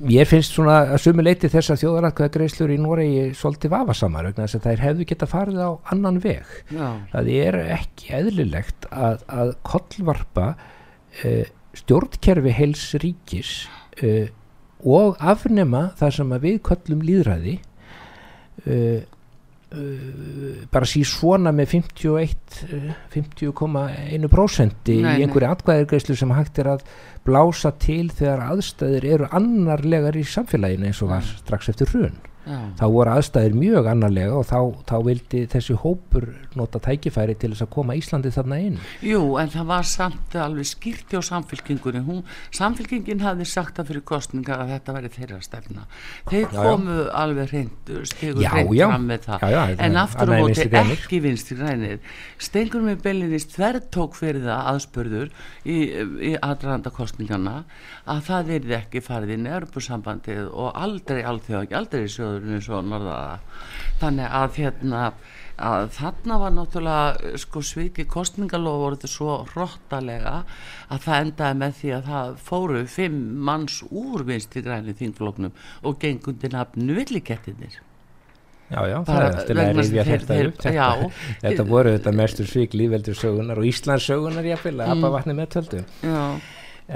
[0.00, 4.66] Mér finnst svona að sumuleiti þess að þjóðarætkvæða greiðslur í Noregi svolítið vafasamar þess að
[4.66, 6.50] þær hefðu geta farið á annan veg.
[6.72, 6.88] Já.
[7.12, 11.46] Það er ekki eðlilegt að, að kollvarpa uh,
[11.80, 13.54] stjórnkerfi heils ríkis
[14.02, 14.28] uh,
[14.84, 17.56] og afnema það sem við kollum líðræði
[18.66, 19.00] uh,
[19.70, 22.62] bara sí svona með 51
[23.12, 26.82] 50,1% í einhverju atkvæðirgreyslu sem hægt er að
[27.26, 32.56] blása til þegar aðstæðir eru annarlegar í samfélaginu eins og var strax eftir hrun Já.
[32.78, 36.24] þá voru aðstæðir mjög annarlega og þá, þá vildi þessi hópur
[36.56, 38.78] nota tækifæri til þess að koma Íslandi þarna inn.
[39.04, 42.22] Jú, en það var samt alveg skýrti á samfélkingunni Hún,
[42.56, 45.84] samfélkingin hafði sagt það fyrir kostningar að þetta væri þeirra stefna.
[46.30, 47.10] Þeir já, komu já.
[47.20, 49.46] alveg reynd stegur reynd fram með það.
[49.76, 52.00] En aftur á móti ekki vinst í reynir
[52.40, 55.28] stengur með Bellinist þvertók fyrir það aðspörður
[55.68, 55.78] í,
[56.30, 57.60] í aðranda kostningarna
[58.10, 63.36] að það verði ekki farið í Europasambandið og aldrei alþjóð, aldrei sjóðurinn eins og norðaða
[64.00, 65.02] þannig að hérna
[65.60, 70.38] að þarna var náttúrulega sko sviki kostningalóð voruð þetta svo hróttalega
[70.88, 75.52] að það endaði með því að það fóru fimm manns úr vinst í græni þingfloknum
[75.84, 77.80] og gengundi nafnu villikettinir
[78.70, 80.88] Já, já, það er eftir að rifja þetta upp þetta,
[81.42, 85.14] þetta voru þetta mestur svík lífveldur sögunar og Íslands sögunar jáfnvel að hafa mm.
[85.16, 85.80] vatni með töldu.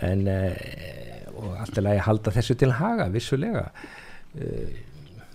[0.04, 0.60] En uh,
[1.34, 3.64] og alltaf að halda þessu til haga vissulega.
[4.38, 4.70] Uh,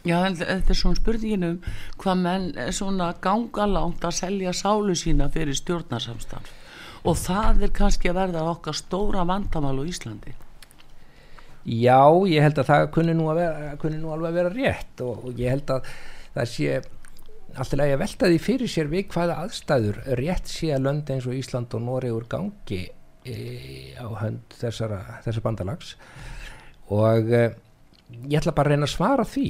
[0.07, 1.57] Já, þetta er svona spurningin um
[1.99, 6.55] hvað menn svona ganga langt að selja sálu sína fyrir stjórnarsamstafn
[7.07, 10.35] og það er kannski að verða okkar stóra vandamál á Íslandi.
[11.69, 15.03] Já, ég held að það kunni nú, að vera, kunni nú alveg að vera rétt
[15.05, 15.89] og, og ég held að
[16.35, 16.77] það sé
[17.49, 21.35] alltaf að velta því fyrir sér við hvaða aðstæður rétt sé að lönd eins og
[21.35, 22.81] Ísland og úr gangi
[23.25, 23.35] e,
[23.99, 25.95] á hönd þessara, þessar bandalags.
[26.89, 27.43] Og e,
[28.29, 29.49] ég ætla bara að reyna að svara því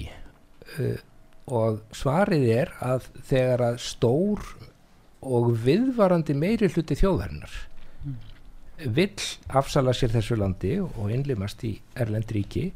[1.49, 4.43] og svarið er að þegar að stór
[5.25, 7.55] og viðvarandi meiri hluti þjóðarinnar
[8.05, 8.17] mm.
[8.95, 9.25] vill
[9.59, 12.69] afsala sér þessu landi og innlimast í Erlendríki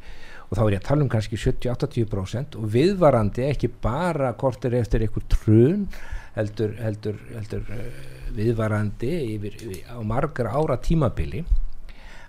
[0.49, 5.05] og þá er ég að tala um kannski 70-80% og viðvarandi ekki bara kortir eftir
[5.05, 5.87] einhver trun
[6.35, 7.89] heldur, heldur, heldur uh,
[8.33, 11.43] viðvarandi yfir, yfir, á margar ára tímabili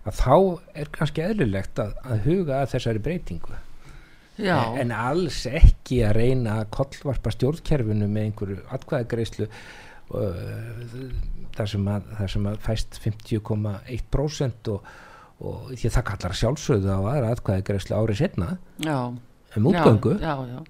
[0.04, 0.34] að þá
[0.76, 3.60] er kannski eðlilegt að, að huga að þessari breytingu
[4.40, 4.58] Já.
[4.80, 10.96] en alls ekki að reyna að kollvarpa stjórnkerfinu með einhverju atkvæðagreyslu uh,
[11.54, 14.90] þar sem að, þar sem að fæst 50,1% og,
[15.44, 18.98] og því að það kallar sjálfsögðu á aðra atkvæðagreyslu árið setna Já
[19.56, 20.18] um útgöngu.
[20.20, 20.62] já, já,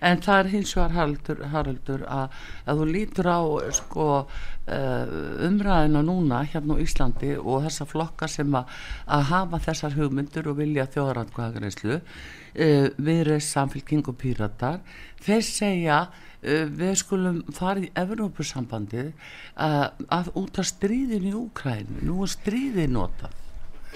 [0.00, 3.40] en það er hins vegar haraldur, haraldur að, að þú lítur á
[3.78, 8.74] sko, uh, umræðina núna hérna á Íslandi og þessa flokka sem að,
[9.06, 14.82] að hafa þessar hugmyndur og vilja þjóðrandkvæðagreyslu uh, viðreið samfélking og píratar
[15.22, 22.02] þeir segja uh, við skulum fara í Evrópusambandið uh, að út af stríðin í Úkrænu
[22.02, 23.40] nú er stríðin notað.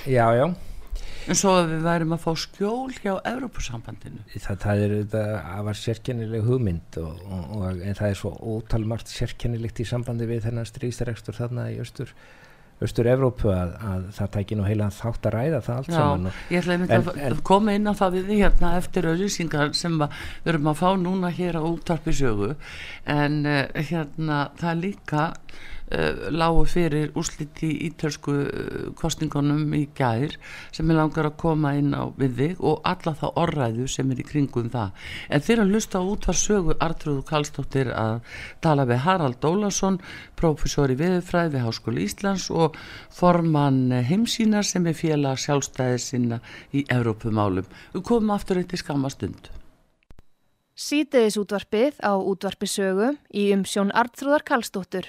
[0.07, 0.49] Já, já
[1.27, 4.25] en svo að við værum að fá skjól hjá Evrópusambandinu.
[4.37, 8.35] Það, það er þetta að var sérkennileg hugmynd og, og, og, en það er svo
[8.57, 12.15] ótalmart sérkennilegt í sambandi við þennan stríðstarekstur þarna í austur
[12.77, 16.27] austur Evrópu að, að það tækir nú heila þátt að ræða það allt Já, saman
[16.53, 20.69] ég ætla einmitt að koma inn á það við hérna eftir auðvisingar sem við erum
[20.73, 22.51] að fá núna hér á úttarpisögu
[23.17, 25.25] en uh, hérna það líka
[26.35, 30.35] lágu fyrir úsliti í ítölsku uh, kostningunum í gær
[30.75, 34.23] sem er langar að koma inn á við þig og alla það orræðu sem er
[34.23, 38.19] í kringum það en þeir að lusta út var sögu Artrúðu Kallstóttir að
[38.65, 40.01] tala við Harald Ólason
[40.37, 42.79] profesor í viðfræði við Háskóli Íslands og
[43.15, 46.41] formann heimsínar sem er félag sjálfstæði sinna
[46.75, 47.69] í Evrópumálum.
[47.95, 49.53] Við komum aftur eitt í skamma stund.
[50.77, 55.09] Sýteðis útvarpið á útvarpisögu í umsjón Artrúðar Kallstóttur.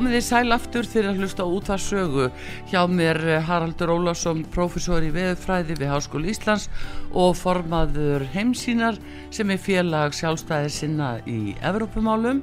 [0.00, 2.26] Komið þið sæl aftur að hlusta út það sögu
[2.70, 6.70] hjá mér eh, Haraldur Ólásson profesor í veðfræði við Háskóli Íslands
[7.12, 8.96] og formaður heimsínar
[9.28, 12.40] sem er félag sjálfstæðir sinna í Evrópumálum.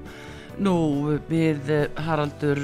[0.61, 0.75] Nú
[1.31, 2.61] við eh, Haraldur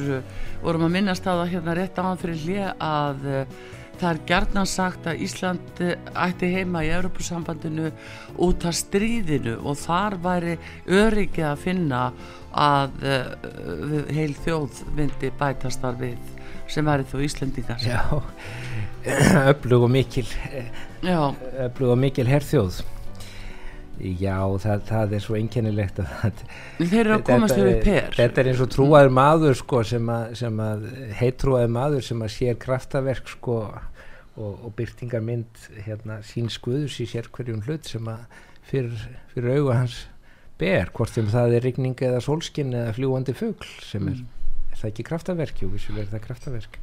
[0.62, 3.58] vorum að minnast að það hérna rétt áðan fyrir hlið að eh,
[3.98, 7.90] það er gerðnan sagt að Ísland ætti heima í Europasambandinu
[8.46, 12.06] út af stríðinu og þar væri öryggi að finna
[12.54, 13.28] að uh,
[14.14, 16.32] heil þjóð myndi bætast þar við
[16.72, 18.02] sem væri þú Íslandingar Já,
[19.52, 20.28] öflug og mikil
[21.04, 22.84] öflug og mikil herrþjóð
[24.02, 26.40] Já, það, það er svo einkennilegt að
[26.80, 28.16] þeir eru að komast við per.
[28.18, 30.88] Þetta er eins og trúaður maður sko, sem að, að
[31.20, 33.60] heitrúaður maður sem að sér kraftaverk sko,
[34.34, 38.26] og, og byrtingar mynd hérna, sín skuðus í sér hverjum hlut sem að
[38.72, 40.00] fyrir, fyrir auga hans
[40.64, 44.52] ber, hvort sem það er rigning eða solskinn eða fljúandi fugl sem er, mm.
[44.72, 45.64] er það ekki kraftaverk?
[45.64, 46.82] Jú, vissulega er það kraftaverk.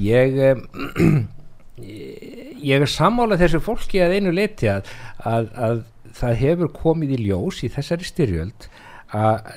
[0.00, 0.40] Ég
[1.80, 4.90] ég er sammálað þessu fólki að einu leti að,
[5.24, 5.82] að, að
[6.16, 8.68] það hefur komið í ljós í þessari styrjöld
[9.16, 9.50] að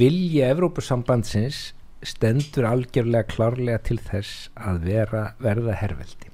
[0.00, 1.70] vilja Evrópusambandsins
[2.06, 6.29] stendur algjörlega klárlega til þess að vera, verða herrveldi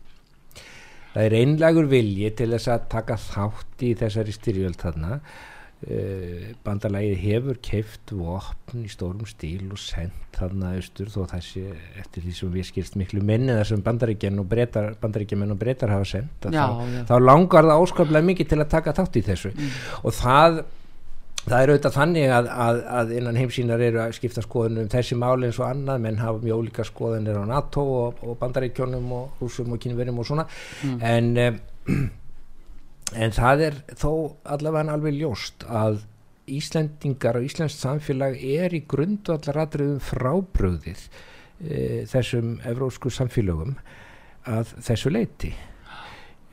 [1.16, 7.22] það er einlagur vilji til þess að taka þátt í þessari styrjöld þarna uh, bandalagið
[7.22, 11.64] hefur keift vopn í stórum stíl og sendt þarna austur þó þessi
[11.96, 15.94] eftir því sem við skilst miklu minni þar sem bandaríkjan og breytar bandaríkjaman og breytar
[15.94, 17.02] hafa sendt já, þá, já.
[17.08, 19.78] þá langar það áskaplega mikið til að taka þátt í þessu mm.
[20.02, 20.60] og það
[21.46, 25.18] það er auðvitað þannig að, að, að innan heimsínar eru að skipta skoðunum um þessi
[25.18, 29.42] máli eins og annað, menn hafa mjög ólíka skoðunir á NATO og, og bandaríkjónum og
[29.42, 30.46] rúsum og kynverjum og svona.
[30.82, 30.98] Mm.
[31.12, 31.60] en um,
[33.22, 34.10] en það er þó
[34.56, 36.02] allavega alveg ljóst að
[36.46, 41.00] Íslendingar og Íslands samfélag er í grundu allar aðriðum frábröðið
[41.58, 43.74] e, þessum evrósku samfélagum
[44.46, 45.50] að þessu leiti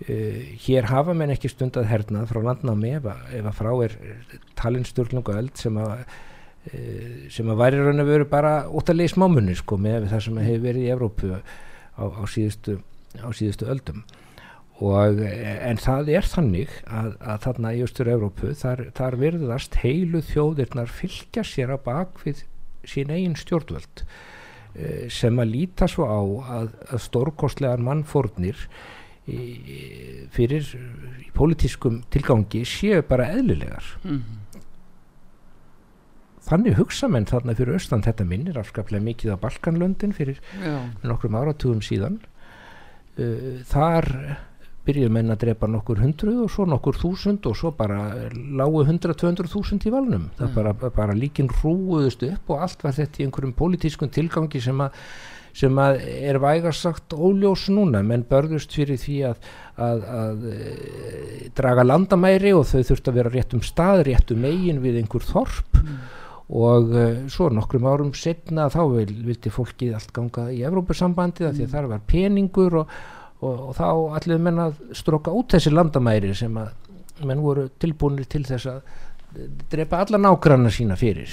[0.01, 3.93] hér hafa menn ekki stundað hernað frá landnámi ef að, ef að frá er
[4.59, 6.09] talin stjórnlungu öld sem að uh,
[7.31, 10.87] sem að væri raun og veru bara óttalegi smámunni sko með það sem hefur verið
[10.87, 11.39] í Evrópu á,
[12.03, 12.79] á síðustu
[13.21, 14.03] á síðustu öldum.
[14.83, 20.23] Og en það er þannig að, að þarna í Östur Evrópu þar, þar verðast heilu
[20.25, 22.41] þjóðirnar fylgja sér á bakvið
[22.89, 24.03] sín eigin stjórnvöld
[25.13, 26.21] sem að líta svo á
[26.57, 28.65] að, að stórkostlegar mannfórnir
[29.27, 30.67] í, fyrir
[31.23, 34.61] í pólitískum tilgangi séu bara eðlilegar mm -hmm.
[36.49, 40.89] þannig hugsa menn þarna fyrir austan þetta minnir afskaplega mikið á Balkanlöndin fyrir Já.
[41.03, 42.19] nokkrum áratugum síðan
[43.17, 44.37] uh, þar
[44.87, 47.99] byrjuð menn að drepa nokkur hundruð og svo nokkur þúsund og svo bara
[48.33, 50.57] lágu hundra, tvöndru þúsund í valnum það mm.
[50.57, 54.97] bara, bara líkin rúuðust upp og allt var þetta í einhverjum pólitískun tilgangi sem að
[55.53, 60.57] sem að er vægarsagt óljós núna menn börðust fyrir því að, að, að e,
[61.53, 65.25] draga landamæri og þau þurft að vera rétt um stað rétt um eigin við einhver
[65.29, 65.99] þorp mm.
[66.57, 71.53] og e, svo nokkrum árum setna þá vil, vildi fólki allt ganga í Evrópussambandi mm.
[71.53, 71.75] því að mm.
[71.75, 72.97] þar var peningur og,
[73.43, 73.85] og, og þá
[74.19, 76.71] allir menn að stróka út þessi landamæri sem að
[77.27, 78.81] menn voru tilbúinir til þess að
[79.71, 81.31] drepa alla nágranna sína fyrir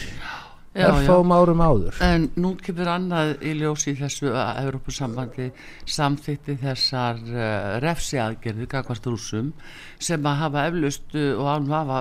[0.70, 1.96] örfáum árum áður.
[2.04, 5.48] En nú kemur annað í ljósi þessu að Európusambandi
[5.90, 9.48] samþýtti þessar uh, refsi aðgerði kakvart rúsum
[9.98, 11.98] sem að hafa eflust uh, og ánum hafa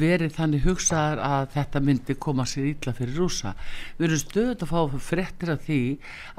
[0.00, 3.52] verið þannig hugsaðar að þetta myndi koma sér ítla fyrir rúsa
[3.98, 5.82] við erum stöðut að fá frettir af því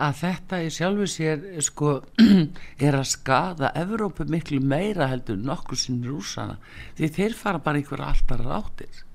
[0.07, 1.93] að þetta í sjálfu sér sko
[2.88, 6.57] er að skada Evrópu miklu meira heldur nokkur sinn rúsana
[6.97, 9.05] því þeir fara bara einhver alltaf ráttir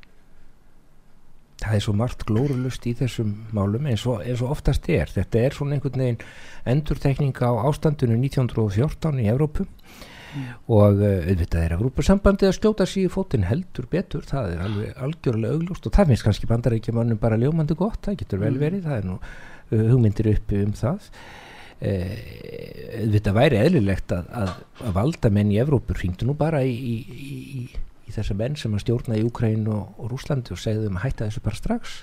[1.64, 5.10] það er svo margt glórulust í þessum málum eins og, eins og oftast er.
[5.12, 6.24] Þetta er svona einhvern veginn
[6.74, 9.68] endurtekninga á ástandinu 1914 í Evrópu.
[10.34, 10.46] Mm.
[10.74, 15.54] og uh, auðvitað er Evrópusambandi að skjóta í fótinn heldur betur, það er alveg algjörlega
[15.54, 18.62] auglúst og það finnst kannski bandarækja mannum bara ljómandi gott, það getur vel mm.
[18.64, 18.88] verið.
[18.88, 21.08] Það er nú uh, hugmyndir uppi um það.
[21.84, 22.18] Uh,
[23.04, 24.52] auðvitað væri eðlilegt að, að,
[24.82, 27.22] að valda menn í Evrópu ringdu nú bara í, í,
[27.62, 31.00] í í þessa menn sem að stjórna í Ukræn og, og Rúslandi og segðu þeim
[31.00, 31.94] að hætta þessu bara strax?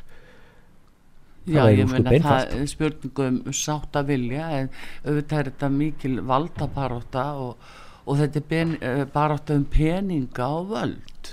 [1.49, 4.67] Já, ég meina það er spurningum sátt að vilja en
[5.07, 7.71] auðvitað er þetta mikil valdabaróta og,
[8.05, 11.31] og þetta er ben, eh, baróta um peninga og völd.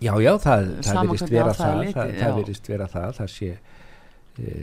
[0.00, 4.54] Já, já, það, það verist vera það, það, það verist vera það það sé e,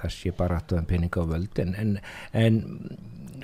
[0.00, 1.92] það sé baróta um peninga og völd en, en,
[2.32, 2.58] en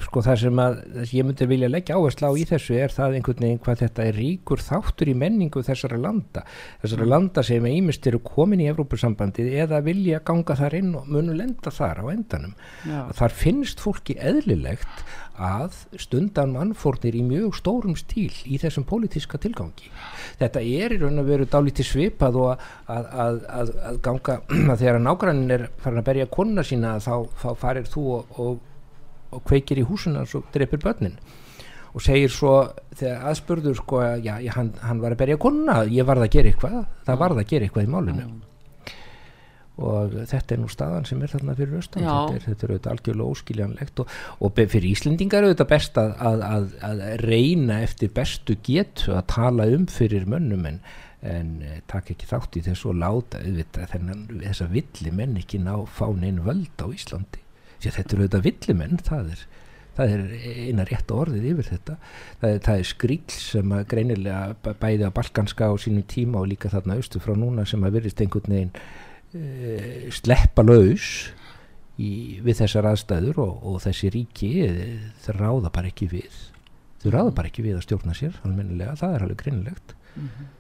[0.05, 0.79] sko það sem að
[1.13, 4.19] ég myndi vilja leggja áherslu á í þessu er það einhvern veginn hvað þetta er
[4.19, 6.45] ríkur þáttur í menningu þessara landa
[6.83, 7.13] þessara mm.
[7.13, 11.73] landa sem ímest eru komin í Evrópussambandið eða vilja ganga þar inn og munu lenda
[11.75, 13.01] þar á endanum Já.
[13.21, 15.07] þar finnst fólki eðlilegt
[15.39, 19.91] að stundan mannfórnir í mjög stórum stíl í þessum pólitíska tilgangi
[20.41, 24.39] þetta er í raun og veru dálítið svipað og að, að, að, að ganga
[24.73, 28.59] að þegar nágrannin er farin að berja konuna sína þá, þá farir þú og, og
[29.35, 31.19] og kveikir í húsuna og dreipir börnin.
[31.97, 32.53] Og segir svo
[32.97, 36.53] þegar aðspurður sko að já, hann, hann var að berja konuna, ég varð að gera
[36.53, 36.77] eitthvað
[37.07, 38.29] það varð að gera eitthvað í málinu.
[38.29, 38.45] Mm.
[39.79, 42.03] og þetta er nú staðan sem er þarna fyrir austan.
[42.03, 46.15] Þetta er, þetta er auðvitað algjörlega óskiljanlegt og, og fyrir Íslendingar er auðvitað best að,
[46.19, 50.81] að, að, að reyna eftir bestu getu að tala um fyrir mönnum en,
[51.23, 55.39] en eh, takk ekki þátt í þessu og láta auðvitað þennan þess að villi menn
[55.39, 57.47] ekki ná fán einu völd á Íslandi
[57.87, 59.45] að þetta eru auðvitað villimenn það er,
[59.99, 60.25] það er
[60.69, 61.97] eina rétt orðið yfir þetta.
[62.41, 66.51] Það er, það er skríl sem að greinilega bæði á balkanska á sínum tíma og
[66.53, 68.75] líka þarna austu frá núna sem að verðist einhvern veginn
[69.35, 71.09] e, sleppa laus
[71.99, 72.11] í,
[72.43, 74.53] við þessar aðstæður og, og þessi ríki
[75.25, 76.45] þau ráða bara ekki við
[77.03, 79.99] þau ráða bara ekki við að stjórna sér almennilega, það er alveg greinilegt.
[80.19, 80.55] Mm -hmm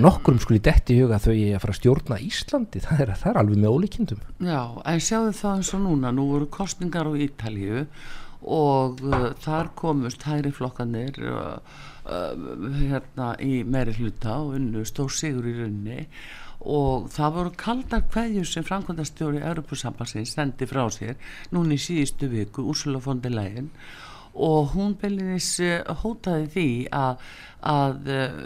[0.00, 2.82] nokkurum skuli detti í huga þau að fara að stjórna Íslandi.
[2.86, 4.62] Það er, það er alveg með ólíkjendum Já,
[4.92, 6.12] en sjáðu það eins og núna.
[6.14, 7.86] Nú voru kostningar á Ítalju
[8.40, 11.56] og uh, þar komust hægri flokkanir uh,
[12.08, 16.06] uh, hérna í meiri hluta og unnu stór sigur í runni
[16.60, 21.16] og það voru kaldar hverju sem framkvæmdastjóri Europasambassins stendi frá sér
[21.54, 23.70] núni í síðustu viku Úrsula von der Leyen
[24.34, 27.22] og hún beilinnis eh, hótaði því að,
[27.66, 28.36] að eh,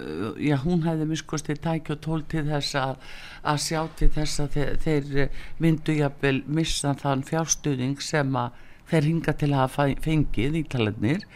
[0.49, 3.11] já, hún hefði miskostið tæki og tól til þess að,
[3.45, 9.11] að sjá til þess að þeir, þeir myndu jafnvel missa þann fjárstuðning sem að þeir
[9.11, 11.29] hinga til að fengið í talarnir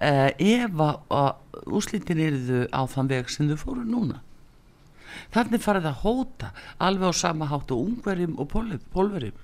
[0.00, 4.20] eh, ef að úslitin eruðu á þann veg sem þau fóru núna.
[5.34, 6.52] Þannig farið að hóta
[6.82, 8.50] alveg á sama hátt og ungverjum og
[8.92, 9.42] pólverjum.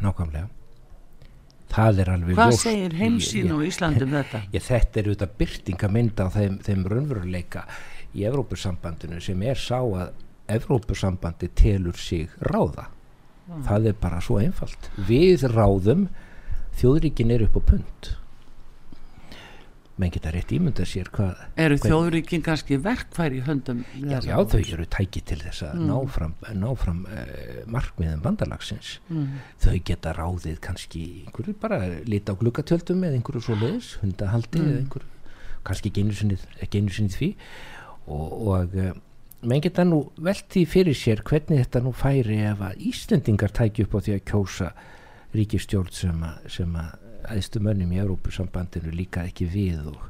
[0.00, 0.59] Nákvæmlega
[1.70, 2.64] það er alveg Hvað ljóst.
[2.66, 4.40] segir heimsín á Íslandum þetta?
[4.52, 7.64] ég, þetta er auðvitað byrtingamynda á þeim, þeim raunveruleika
[8.14, 10.10] í Evrópusambandinu sem er sá að
[10.50, 12.88] Evrópusambandi telur sig ráða
[13.66, 16.08] það er bara svo einfalt við ráðum
[16.80, 18.10] þjóðríkin er upp á pund
[20.00, 24.60] menn geta rétt ímynda sér hvað Eru þjóðríkin kannski verkfæri í höndum já, já þau
[24.60, 28.94] eru tæki til þess að ná fram, ná fram uh, markmiðum bandalagsins.
[29.10, 29.42] Mm.
[29.60, 34.80] þau geta ráðið kannski einhverju bara lita á glukkatjöldum eða einhverju svo leiðis, hundahaldi eða
[34.84, 35.12] einhverju,
[35.68, 35.92] kannski
[36.96, 37.30] sinni því.
[38.10, 38.94] Og, og uh,
[39.46, 43.96] menn geta nú velti fyrir sér hvernig þetta nú færi ef að Íslendingar tæki upp
[43.96, 44.72] á því að kjósa
[45.36, 50.04] ríkistjórn sem að æðstu mönnum í Európusambandinu líka ekki við og,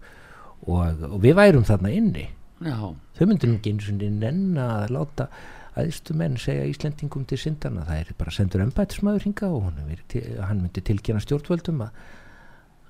[0.66, 2.26] og, og við værum þarna inni.
[2.60, 2.76] Já,
[3.16, 5.30] þau myndir nú ekki einu sinni nenna að láta
[5.78, 9.70] aðeistu menn segja Íslendingum til syndana, það er bara sendur embætismæður hinga og
[10.10, 12.04] til, hann myndi tilkjana stjórnvöldum að,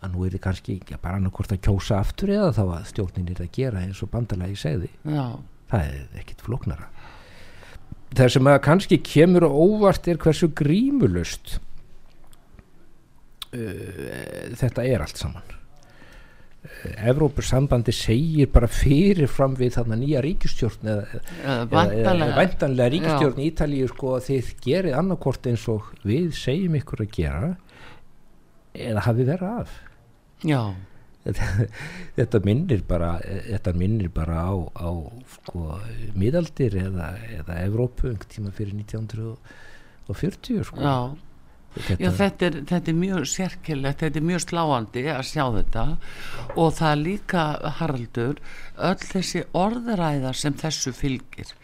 [0.00, 3.32] að nú er þið kannski ekki bara annarkvort að kjósa aftur eða þá að stjórnin
[3.34, 5.24] er að gera eins og bandalagi segði, já,
[5.70, 6.90] það er ekkit flóknara.
[8.10, 11.60] Það sem að kannski kemur og óvart er hversu grímulust
[13.56, 15.56] uh, þetta er allt saman.
[17.00, 23.46] Evrópussambandi segir bara fyrir fram við þarna nýja ríkistjórn eða, eða eða, væntanlega ríkistjórn í
[23.48, 27.50] Ítalíu sko að þið gerið annarkort eins og við segjum ykkur að gera
[28.76, 29.72] eða hafi verið af.
[30.44, 30.62] Já,
[31.24, 34.90] þetta, minnir bara þetta minnir bara á, á
[35.38, 35.80] sko
[36.12, 37.08] miðaldir eða,
[37.40, 40.80] eða Evrópu tíma fyrir 1940 sko.
[40.84, 40.96] Já
[41.76, 45.84] þetta, Já, þetta er, þetta er mjög sérkilegt, þetta er mjög sláandi að sjá þetta
[46.56, 47.46] og það er líka
[47.78, 48.42] Haraldur,
[48.90, 51.54] öll þessi orðræða sem þessu fylgir.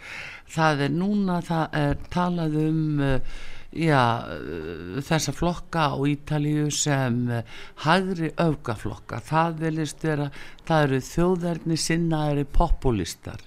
[0.57, 3.37] Það er núna, það er talað um uh,
[3.75, 7.43] já, uh, þessa flokka á Ítalíu sem uh,
[7.83, 9.21] hægri öfgaflokka.
[9.27, 10.31] Það vilist vera,
[10.69, 13.43] það eru þjóðverðni sinnaðari populistar.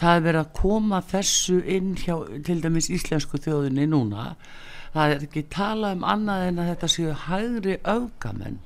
[0.00, 2.14] Það er verið að koma þessu inn hjá
[2.46, 4.30] til dæmis íslensku þjóðinni núna
[4.94, 8.58] það er ekki tala um annað en að þetta séu hægri öfgamenn.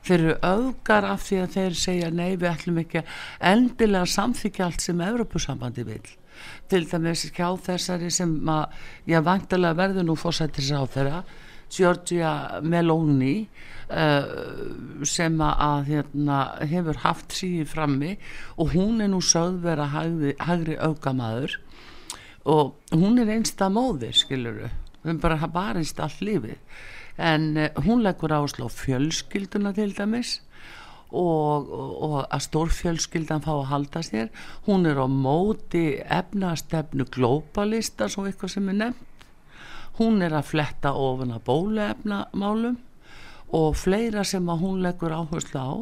[0.00, 3.04] Þeir eru öfgar af því að þeir segja nei við ætlum ekki
[3.50, 6.08] endilega samþykja allt sem Evropasambandi vil
[6.70, 8.80] til dæmis hjá þessari sem að
[9.10, 11.22] ég vantilega verður nú fórsættis á þeirra
[11.70, 18.16] Giorgia Meloni uh, sem að hérna, hefur haft síði frammi
[18.56, 21.60] og hún er nú sögð vera hægri, öfgamaður.
[22.50, 24.70] Og hún er einsta móðir skiluru
[25.04, 26.58] við bara hafa barist allt lífið.
[27.20, 30.38] En uh, hún leggur áslá fjölskylduna til dæmis
[31.10, 34.30] og, og, að stórfjölskyldan fá að halda sér.
[34.68, 39.26] Hún er á móti efnastefnu glóbalista svo eitthvað sem er nefnt.
[39.98, 42.78] Hún er að fletta ofan að bóluefnamálum
[43.56, 45.72] og fleira sem að hún leggur áherslu á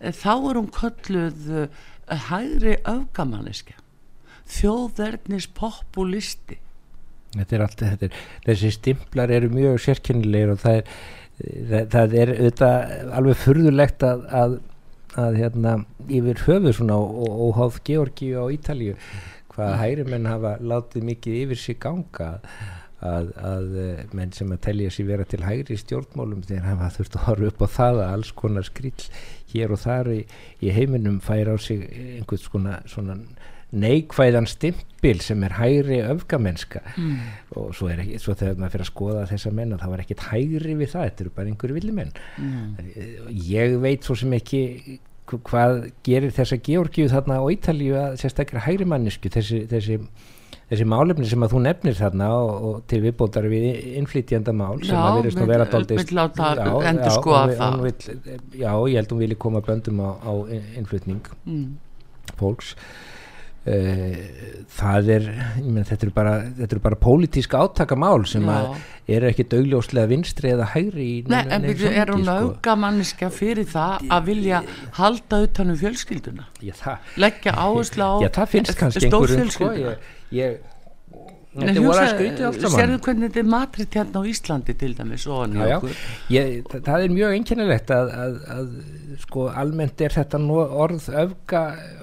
[0.00, 1.68] eh, þá er hún kölluð uh,
[2.28, 3.78] hægri öfgamanniska
[4.48, 6.58] þjóðverðnis populisti
[7.36, 10.92] þetta er allt þetta er, þessi stimplar eru mjög sérkennilegir og það er
[11.92, 14.56] það, er auðvitað alveg furðulegt að, að,
[15.22, 15.74] að hérna,
[16.08, 18.96] yfir höfu svona óháð Georgi á Ítalíu
[19.52, 22.32] hvað hægri menn hafa látið mikið yfir sig ganga
[22.98, 27.18] að, að eh, menn sem að telja sér vera til hægri stjórnmálum þeir hafa þurft
[27.18, 29.08] að horfa upp á það að alls konar skrill
[29.52, 30.20] hér og þar í,
[30.62, 31.84] í heiminum fær á sig
[32.18, 33.20] einhvers konar svona
[33.76, 37.16] neikvæðan stimpil sem er hægri öfgamennska mm.
[37.60, 40.78] og svo ekki, svo þegar maður fyrir að skoða þessa menn það var ekkit hægri
[40.78, 42.88] við það, þetta eru bara einhverju villimenn mm.
[43.50, 44.62] ég veit svo sem ekki
[45.28, 49.98] hvað gerir þessa Georgíu þarna á Ítalíu að sérstaklega hægri mannisku þessi, þessi,
[50.70, 53.68] þessi málefni sem að þú nefnir þarna og, og til viðbótar við
[54.00, 55.68] innflytjanda mál sem Já, að verðist að vera
[57.84, 60.32] vill, já, ég held hún vilji koma böndum á, á
[60.80, 61.68] innflytning mm.
[62.40, 62.72] fólks
[64.78, 65.26] það er
[65.64, 68.46] menn, þetta eru bara, þetta eru bara pólitísk átakamál sem
[69.08, 72.54] eru ekki augljóslega vinstri eða hægri í Nei, en neinu byrju, er hún samhengi, sko.
[72.54, 74.62] aukamanniska fyrir það að vilja
[75.00, 76.48] halda utan um fjölskylduna.
[76.64, 76.74] Já,
[77.16, 78.14] leggja áherslu á
[78.72, 79.96] sko, stórfjölskylduna.
[79.96, 80.77] ég, ég, Nei,
[81.62, 82.94] þetta voru að skrítið allt saman.
[83.04, 86.00] hvernig þetta er matrit hérna á Íslandi til dæmis og hann í okkur
[86.34, 88.70] Ég, það, það er mjög einkennilegt að, að, að
[89.24, 90.40] sko almennt er þetta
[90.84, 91.62] orð öfga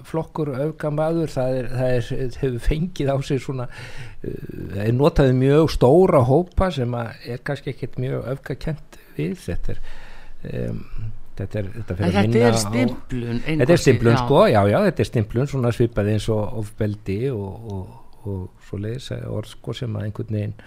[0.09, 5.35] flokkur öfga maður það, er, það er, hefur fengið á sig svona uh, er notaði
[5.39, 9.37] mjög stóra hópa sem er kannski ekkert mjög öfgakent við.
[9.45, 9.83] Þetta er
[10.69, 10.81] um,
[11.35, 15.71] þetta er, þetta er stimplun Þetta er stimplun sko, já já, þetta er stimplun svona
[15.75, 18.01] svipað eins og ofbeldi og, og,
[18.31, 20.59] og svo leiðis orð sko sem að einhvern veginn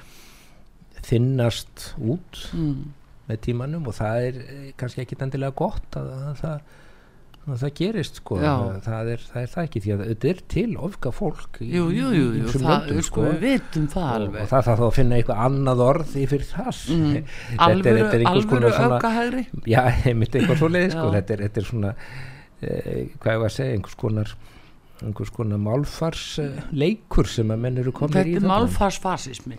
[1.06, 2.82] þinnast út mm.
[3.28, 6.74] með tímanum og það er eh, kannski ekki endilega gott að, að, það,
[7.48, 8.38] að það gerist sko.
[8.40, 11.86] Það er, það er það ekki því að þetta er til ofga fólk í, jú,
[11.94, 14.40] jú, jú, í löndum, sko, vitum það og, alveg.
[14.42, 16.82] og það þarf þá að finna eitthvað annað orð yfir það.
[16.96, 17.32] Mm.
[17.68, 23.34] Alvöru, alvöru öfgahægri já, einmitt eitthvað svo leiði sko er, þetta er svona eh, hvað
[23.34, 24.38] ég var að segja, einhvers konar
[25.04, 26.96] einhvers konar málfars eh,
[27.30, 29.58] sem að menn eru komnir í þetta er málfarsfasismi.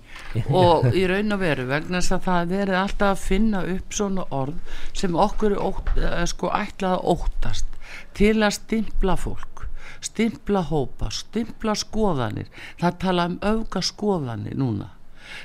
[0.51, 3.95] Og í raun og veru vegna þess að það er verið alltaf að finna upp
[3.95, 7.79] svona orð sem okkur ótt, eh, sko ætlað að óttast.
[8.17, 9.65] Til að stimpla fólk
[9.99, 12.47] stimpla hópa, stimpla skoðanir.
[12.79, 14.93] Það tala um auka skoðanir núna.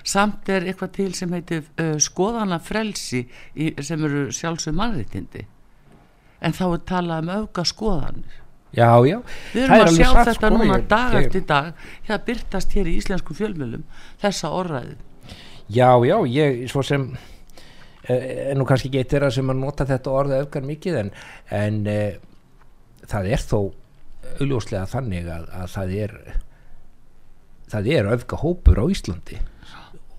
[0.07, 3.25] Samt er eitthvað til sem heitir uh, skoðana frelsi
[3.59, 5.43] í, sem eru sjálfsög mannréttindi.
[6.45, 8.44] En þá er talað um auka skoðanir
[8.77, 9.19] já, já,
[9.53, 11.85] Við erum er að sjá satt, þetta sko, núna dag eftir dag.
[12.09, 13.85] Það byrtast hér í íslensku fjölmjölum
[14.23, 14.97] þessa orðræðu.
[15.73, 17.07] Já, já ég svo sem
[18.09, 21.13] eh, nú kannski eitt þeirra sem að nota þetta orða öfgar mikið en,
[21.55, 21.99] en e,
[23.09, 23.59] það er þó
[24.41, 26.17] augljóslega þannig að, að það er
[27.73, 29.41] það er öfga hópur á Íslandi.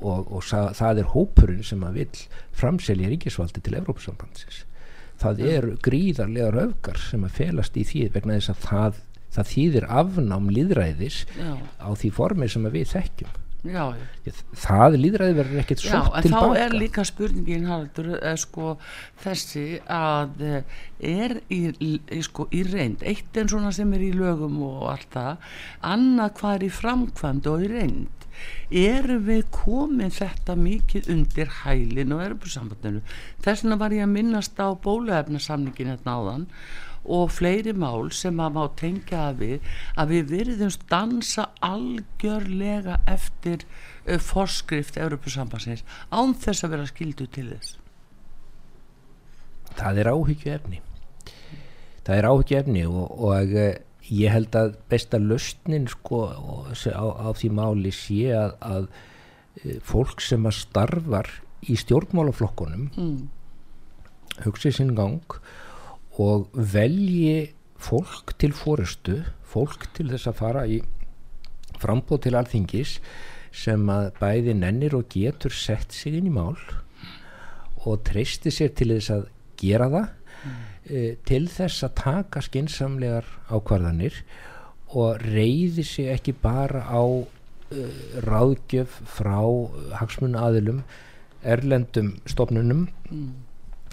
[0.05, 2.23] Og, og það, það er hópurinn sem að vill
[2.55, 4.65] framselja ríkisvaldi til Evrópusambandsins
[5.21, 8.99] það eru gríðarlegar öfgar sem að felast í því vegna þess að það,
[9.37, 11.51] það þýðir afnám líðræðis já,
[11.81, 13.41] á því formi sem við þekkjum.
[13.65, 13.85] Já,
[14.27, 18.35] Ég- það líðræði verður ekkert já sótt en þá tilbaka er líka spurningin Haraldur, er
[18.37, 18.75] sko
[19.23, 24.11] þessi að eh, er í, í, sko, í reynd eitt en svona sem er í
[24.13, 25.49] lögum og allt það
[25.95, 28.24] annað hvað er í framkvæmd og í reynd
[28.69, 33.03] erum við komið þetta mikið undir hælinn og erbjörnsambandinu
[33.45, 36.47] þess vegna var ég að minnast á bóluefnasamningin hérna áðan
[37.05, 43.65] og fleiri mál sem að má tengja að við að við virðumst dansa algjörlega eftir
[43.65, 47.77] uh, forskrift Európusambansins án þess að vera skildu til þess.
[49.75, 50.81] Það er áhyggju efni
[52.05, 53.77] það er áhyggju efni og, og eh,
[54.11, 58.87] ég held að besta lausnin sko á, á því máli sé að, að
[59.63, 61.31] eh, fólk sem að starfar
[61.65, 63.15] í stjórnmálaflokkunum mm.
[64.45, 65.39] hugsi sinn gang
[66.21, 70.81] og velji fólk til fórustu fólk til þess að fara í
[71.81, 72.99] frambóð til alþingis
[73.55, 76.59] sem að bæði nennir og getur sett sig inn í mál
[77.85, 79.27] og treysti sér til þess að
[79.59, 80.63] gera það mm.
[81.25, 84.19] Til þess að taka skinsamlegar ákvarðanir
[84.95, 87.25] og reyði sig ekki bara á uh,
[88.25, 89.41] ráðgjöf frá
[89.97, 90.83] hagsmuna aðilum
[91.45, 93.33] erlendum stofnunum Mm.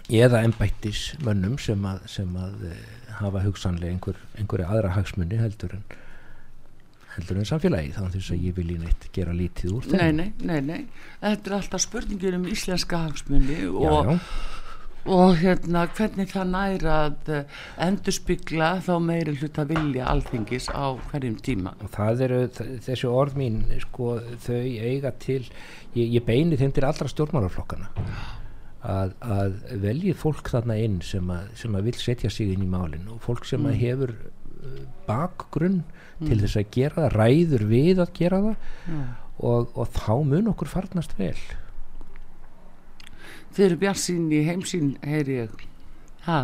[0.09, 2.79] eða embættismönnum sem að, sem að uh,
[3.19, 5.85] hafa hugsanlega einhver, einhverja aðra hagsmunni heldur en
[7.13, 10.33] heldur en samfélagi þá þess að ég vilji neitt gera lítið úr þeim nei, nei,
[10.49, 10.81] nei, nei
[11.21, 14.62] þetta er alltaf spurningin um íslenska hagsmunni og, já, já.
[15.07, 17.31] Og hérna hvernig það næra að
[17.87, 21.73] endurspygla þá meiri hluta vilja alþingis á hverjum tíma?
[21.83, 24.13] Og það eru þ- þessi orð mín sko
[24.45, 25.41] þau eiga til
[25.97, 27.91] ég, ég beini þeim til allra stjórnmálaflokkana
[28.83, 32.71] að, að veljið fólk þarna inn sem að, sem að vil setja sig inn í
[32.71, 34.79] málin og fólk sem að hefur uh,
[35.09, 35.83] bakgrunn
[36.23, 38.57] til þess að gera það ræður við að gera það
[38.95, 39.03] Já.
[39.43, 41.35] og, og þá mun okkur farnast vel
[43.53, 45.65] Þið eru bjarsinn í heimsinn, heyri ég.
[46.27, 46.41] Ha,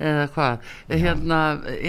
[0.00, 0.68] eða hvað.
[0.90, 1.40] Hérna,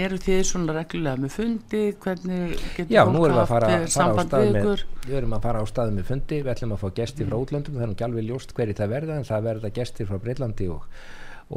[0.04, 1.82] eru þið svona reglulega með fundi?
[2.02, 4.84] Hvernig getur Já, fólk fara, haft, eh, fara á samband stað við ykkur?
[5.06, 7.78] við erum að fara á stað með fundi við ætlum að fá gesti frá útlöndum
[7.78, 10.84] nú ekki alveg ljóst hverju það verða en það verða gestir frá Breitlandi og,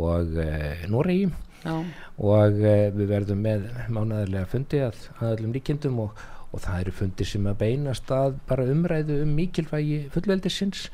[0.05, 0.47] og e,
[0.89, 1.27] Noregi
[1.65, 6.95] og e, við verðum með mánaðarlega fundi að, að öllum líkindum og, og það eru
[7.01, 10.87] fundi sem að beinast að bara umræðu um mikilvægi fullveldisins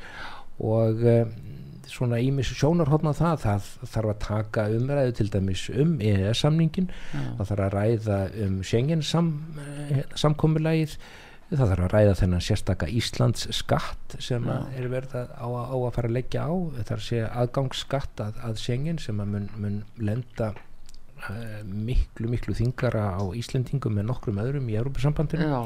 [0.60, 1.16] og e,
[1.92, 7.66] svona ímis sjónarhóttna það, það þarf að taka umræðu til dæmis um EES-samningin það þarf
[7.66, 9.34] að ræða um Schengen sam,
[9.90, 10.96] eh, samkomulægið
[11.52, 15.90] það þarf að ræða þennan sérstaka Íslands skatt sem er verið að, á, á að
[15.96, 16.52] fara að leggja á.
[16.78, 22.56] Það er segja aðgangsskatt að, að Schengen sem að mun, mun lenda uh, miklu miklu
[22.56, 25.60] þingara á Íslendingum með nokkrum öðrum í Európa-sambandinu já,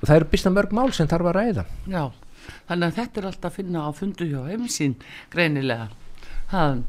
[0.00, 1.66] og það eru býsta mörg mál sem þarf að ræða.
[1.86, 2.04] Já.
[2.68, 4.96] Þannig að þetta er alltaf að finna á fundu hjá heimsinn,
[5.32, 5.90] greinilega.
[6.52, 6.80] Það,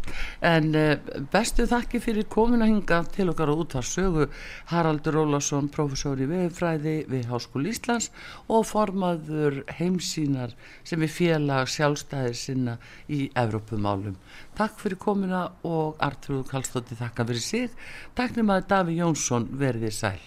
[0.43, 4.25] en uh, bestu þakki fyrir komin að hinga til okkar á útvarsögu
[4.73, 8.09] Haraldur Ólafsson, professor í veðurfræði við Háskóli Íslands
[8.51, 10.51] og formaður heimsínar
[10.83, 12.75] sem er félag sjálfstæðir sinna
[13.07, 14.19] í Evrópumálum.
[14.59, 17.83] Takk fyrir komina og Artrúð Kallstótti þakka fyrir sig.
[18.19, 20.19] Takk nema að Daví Jónsson verði sæl.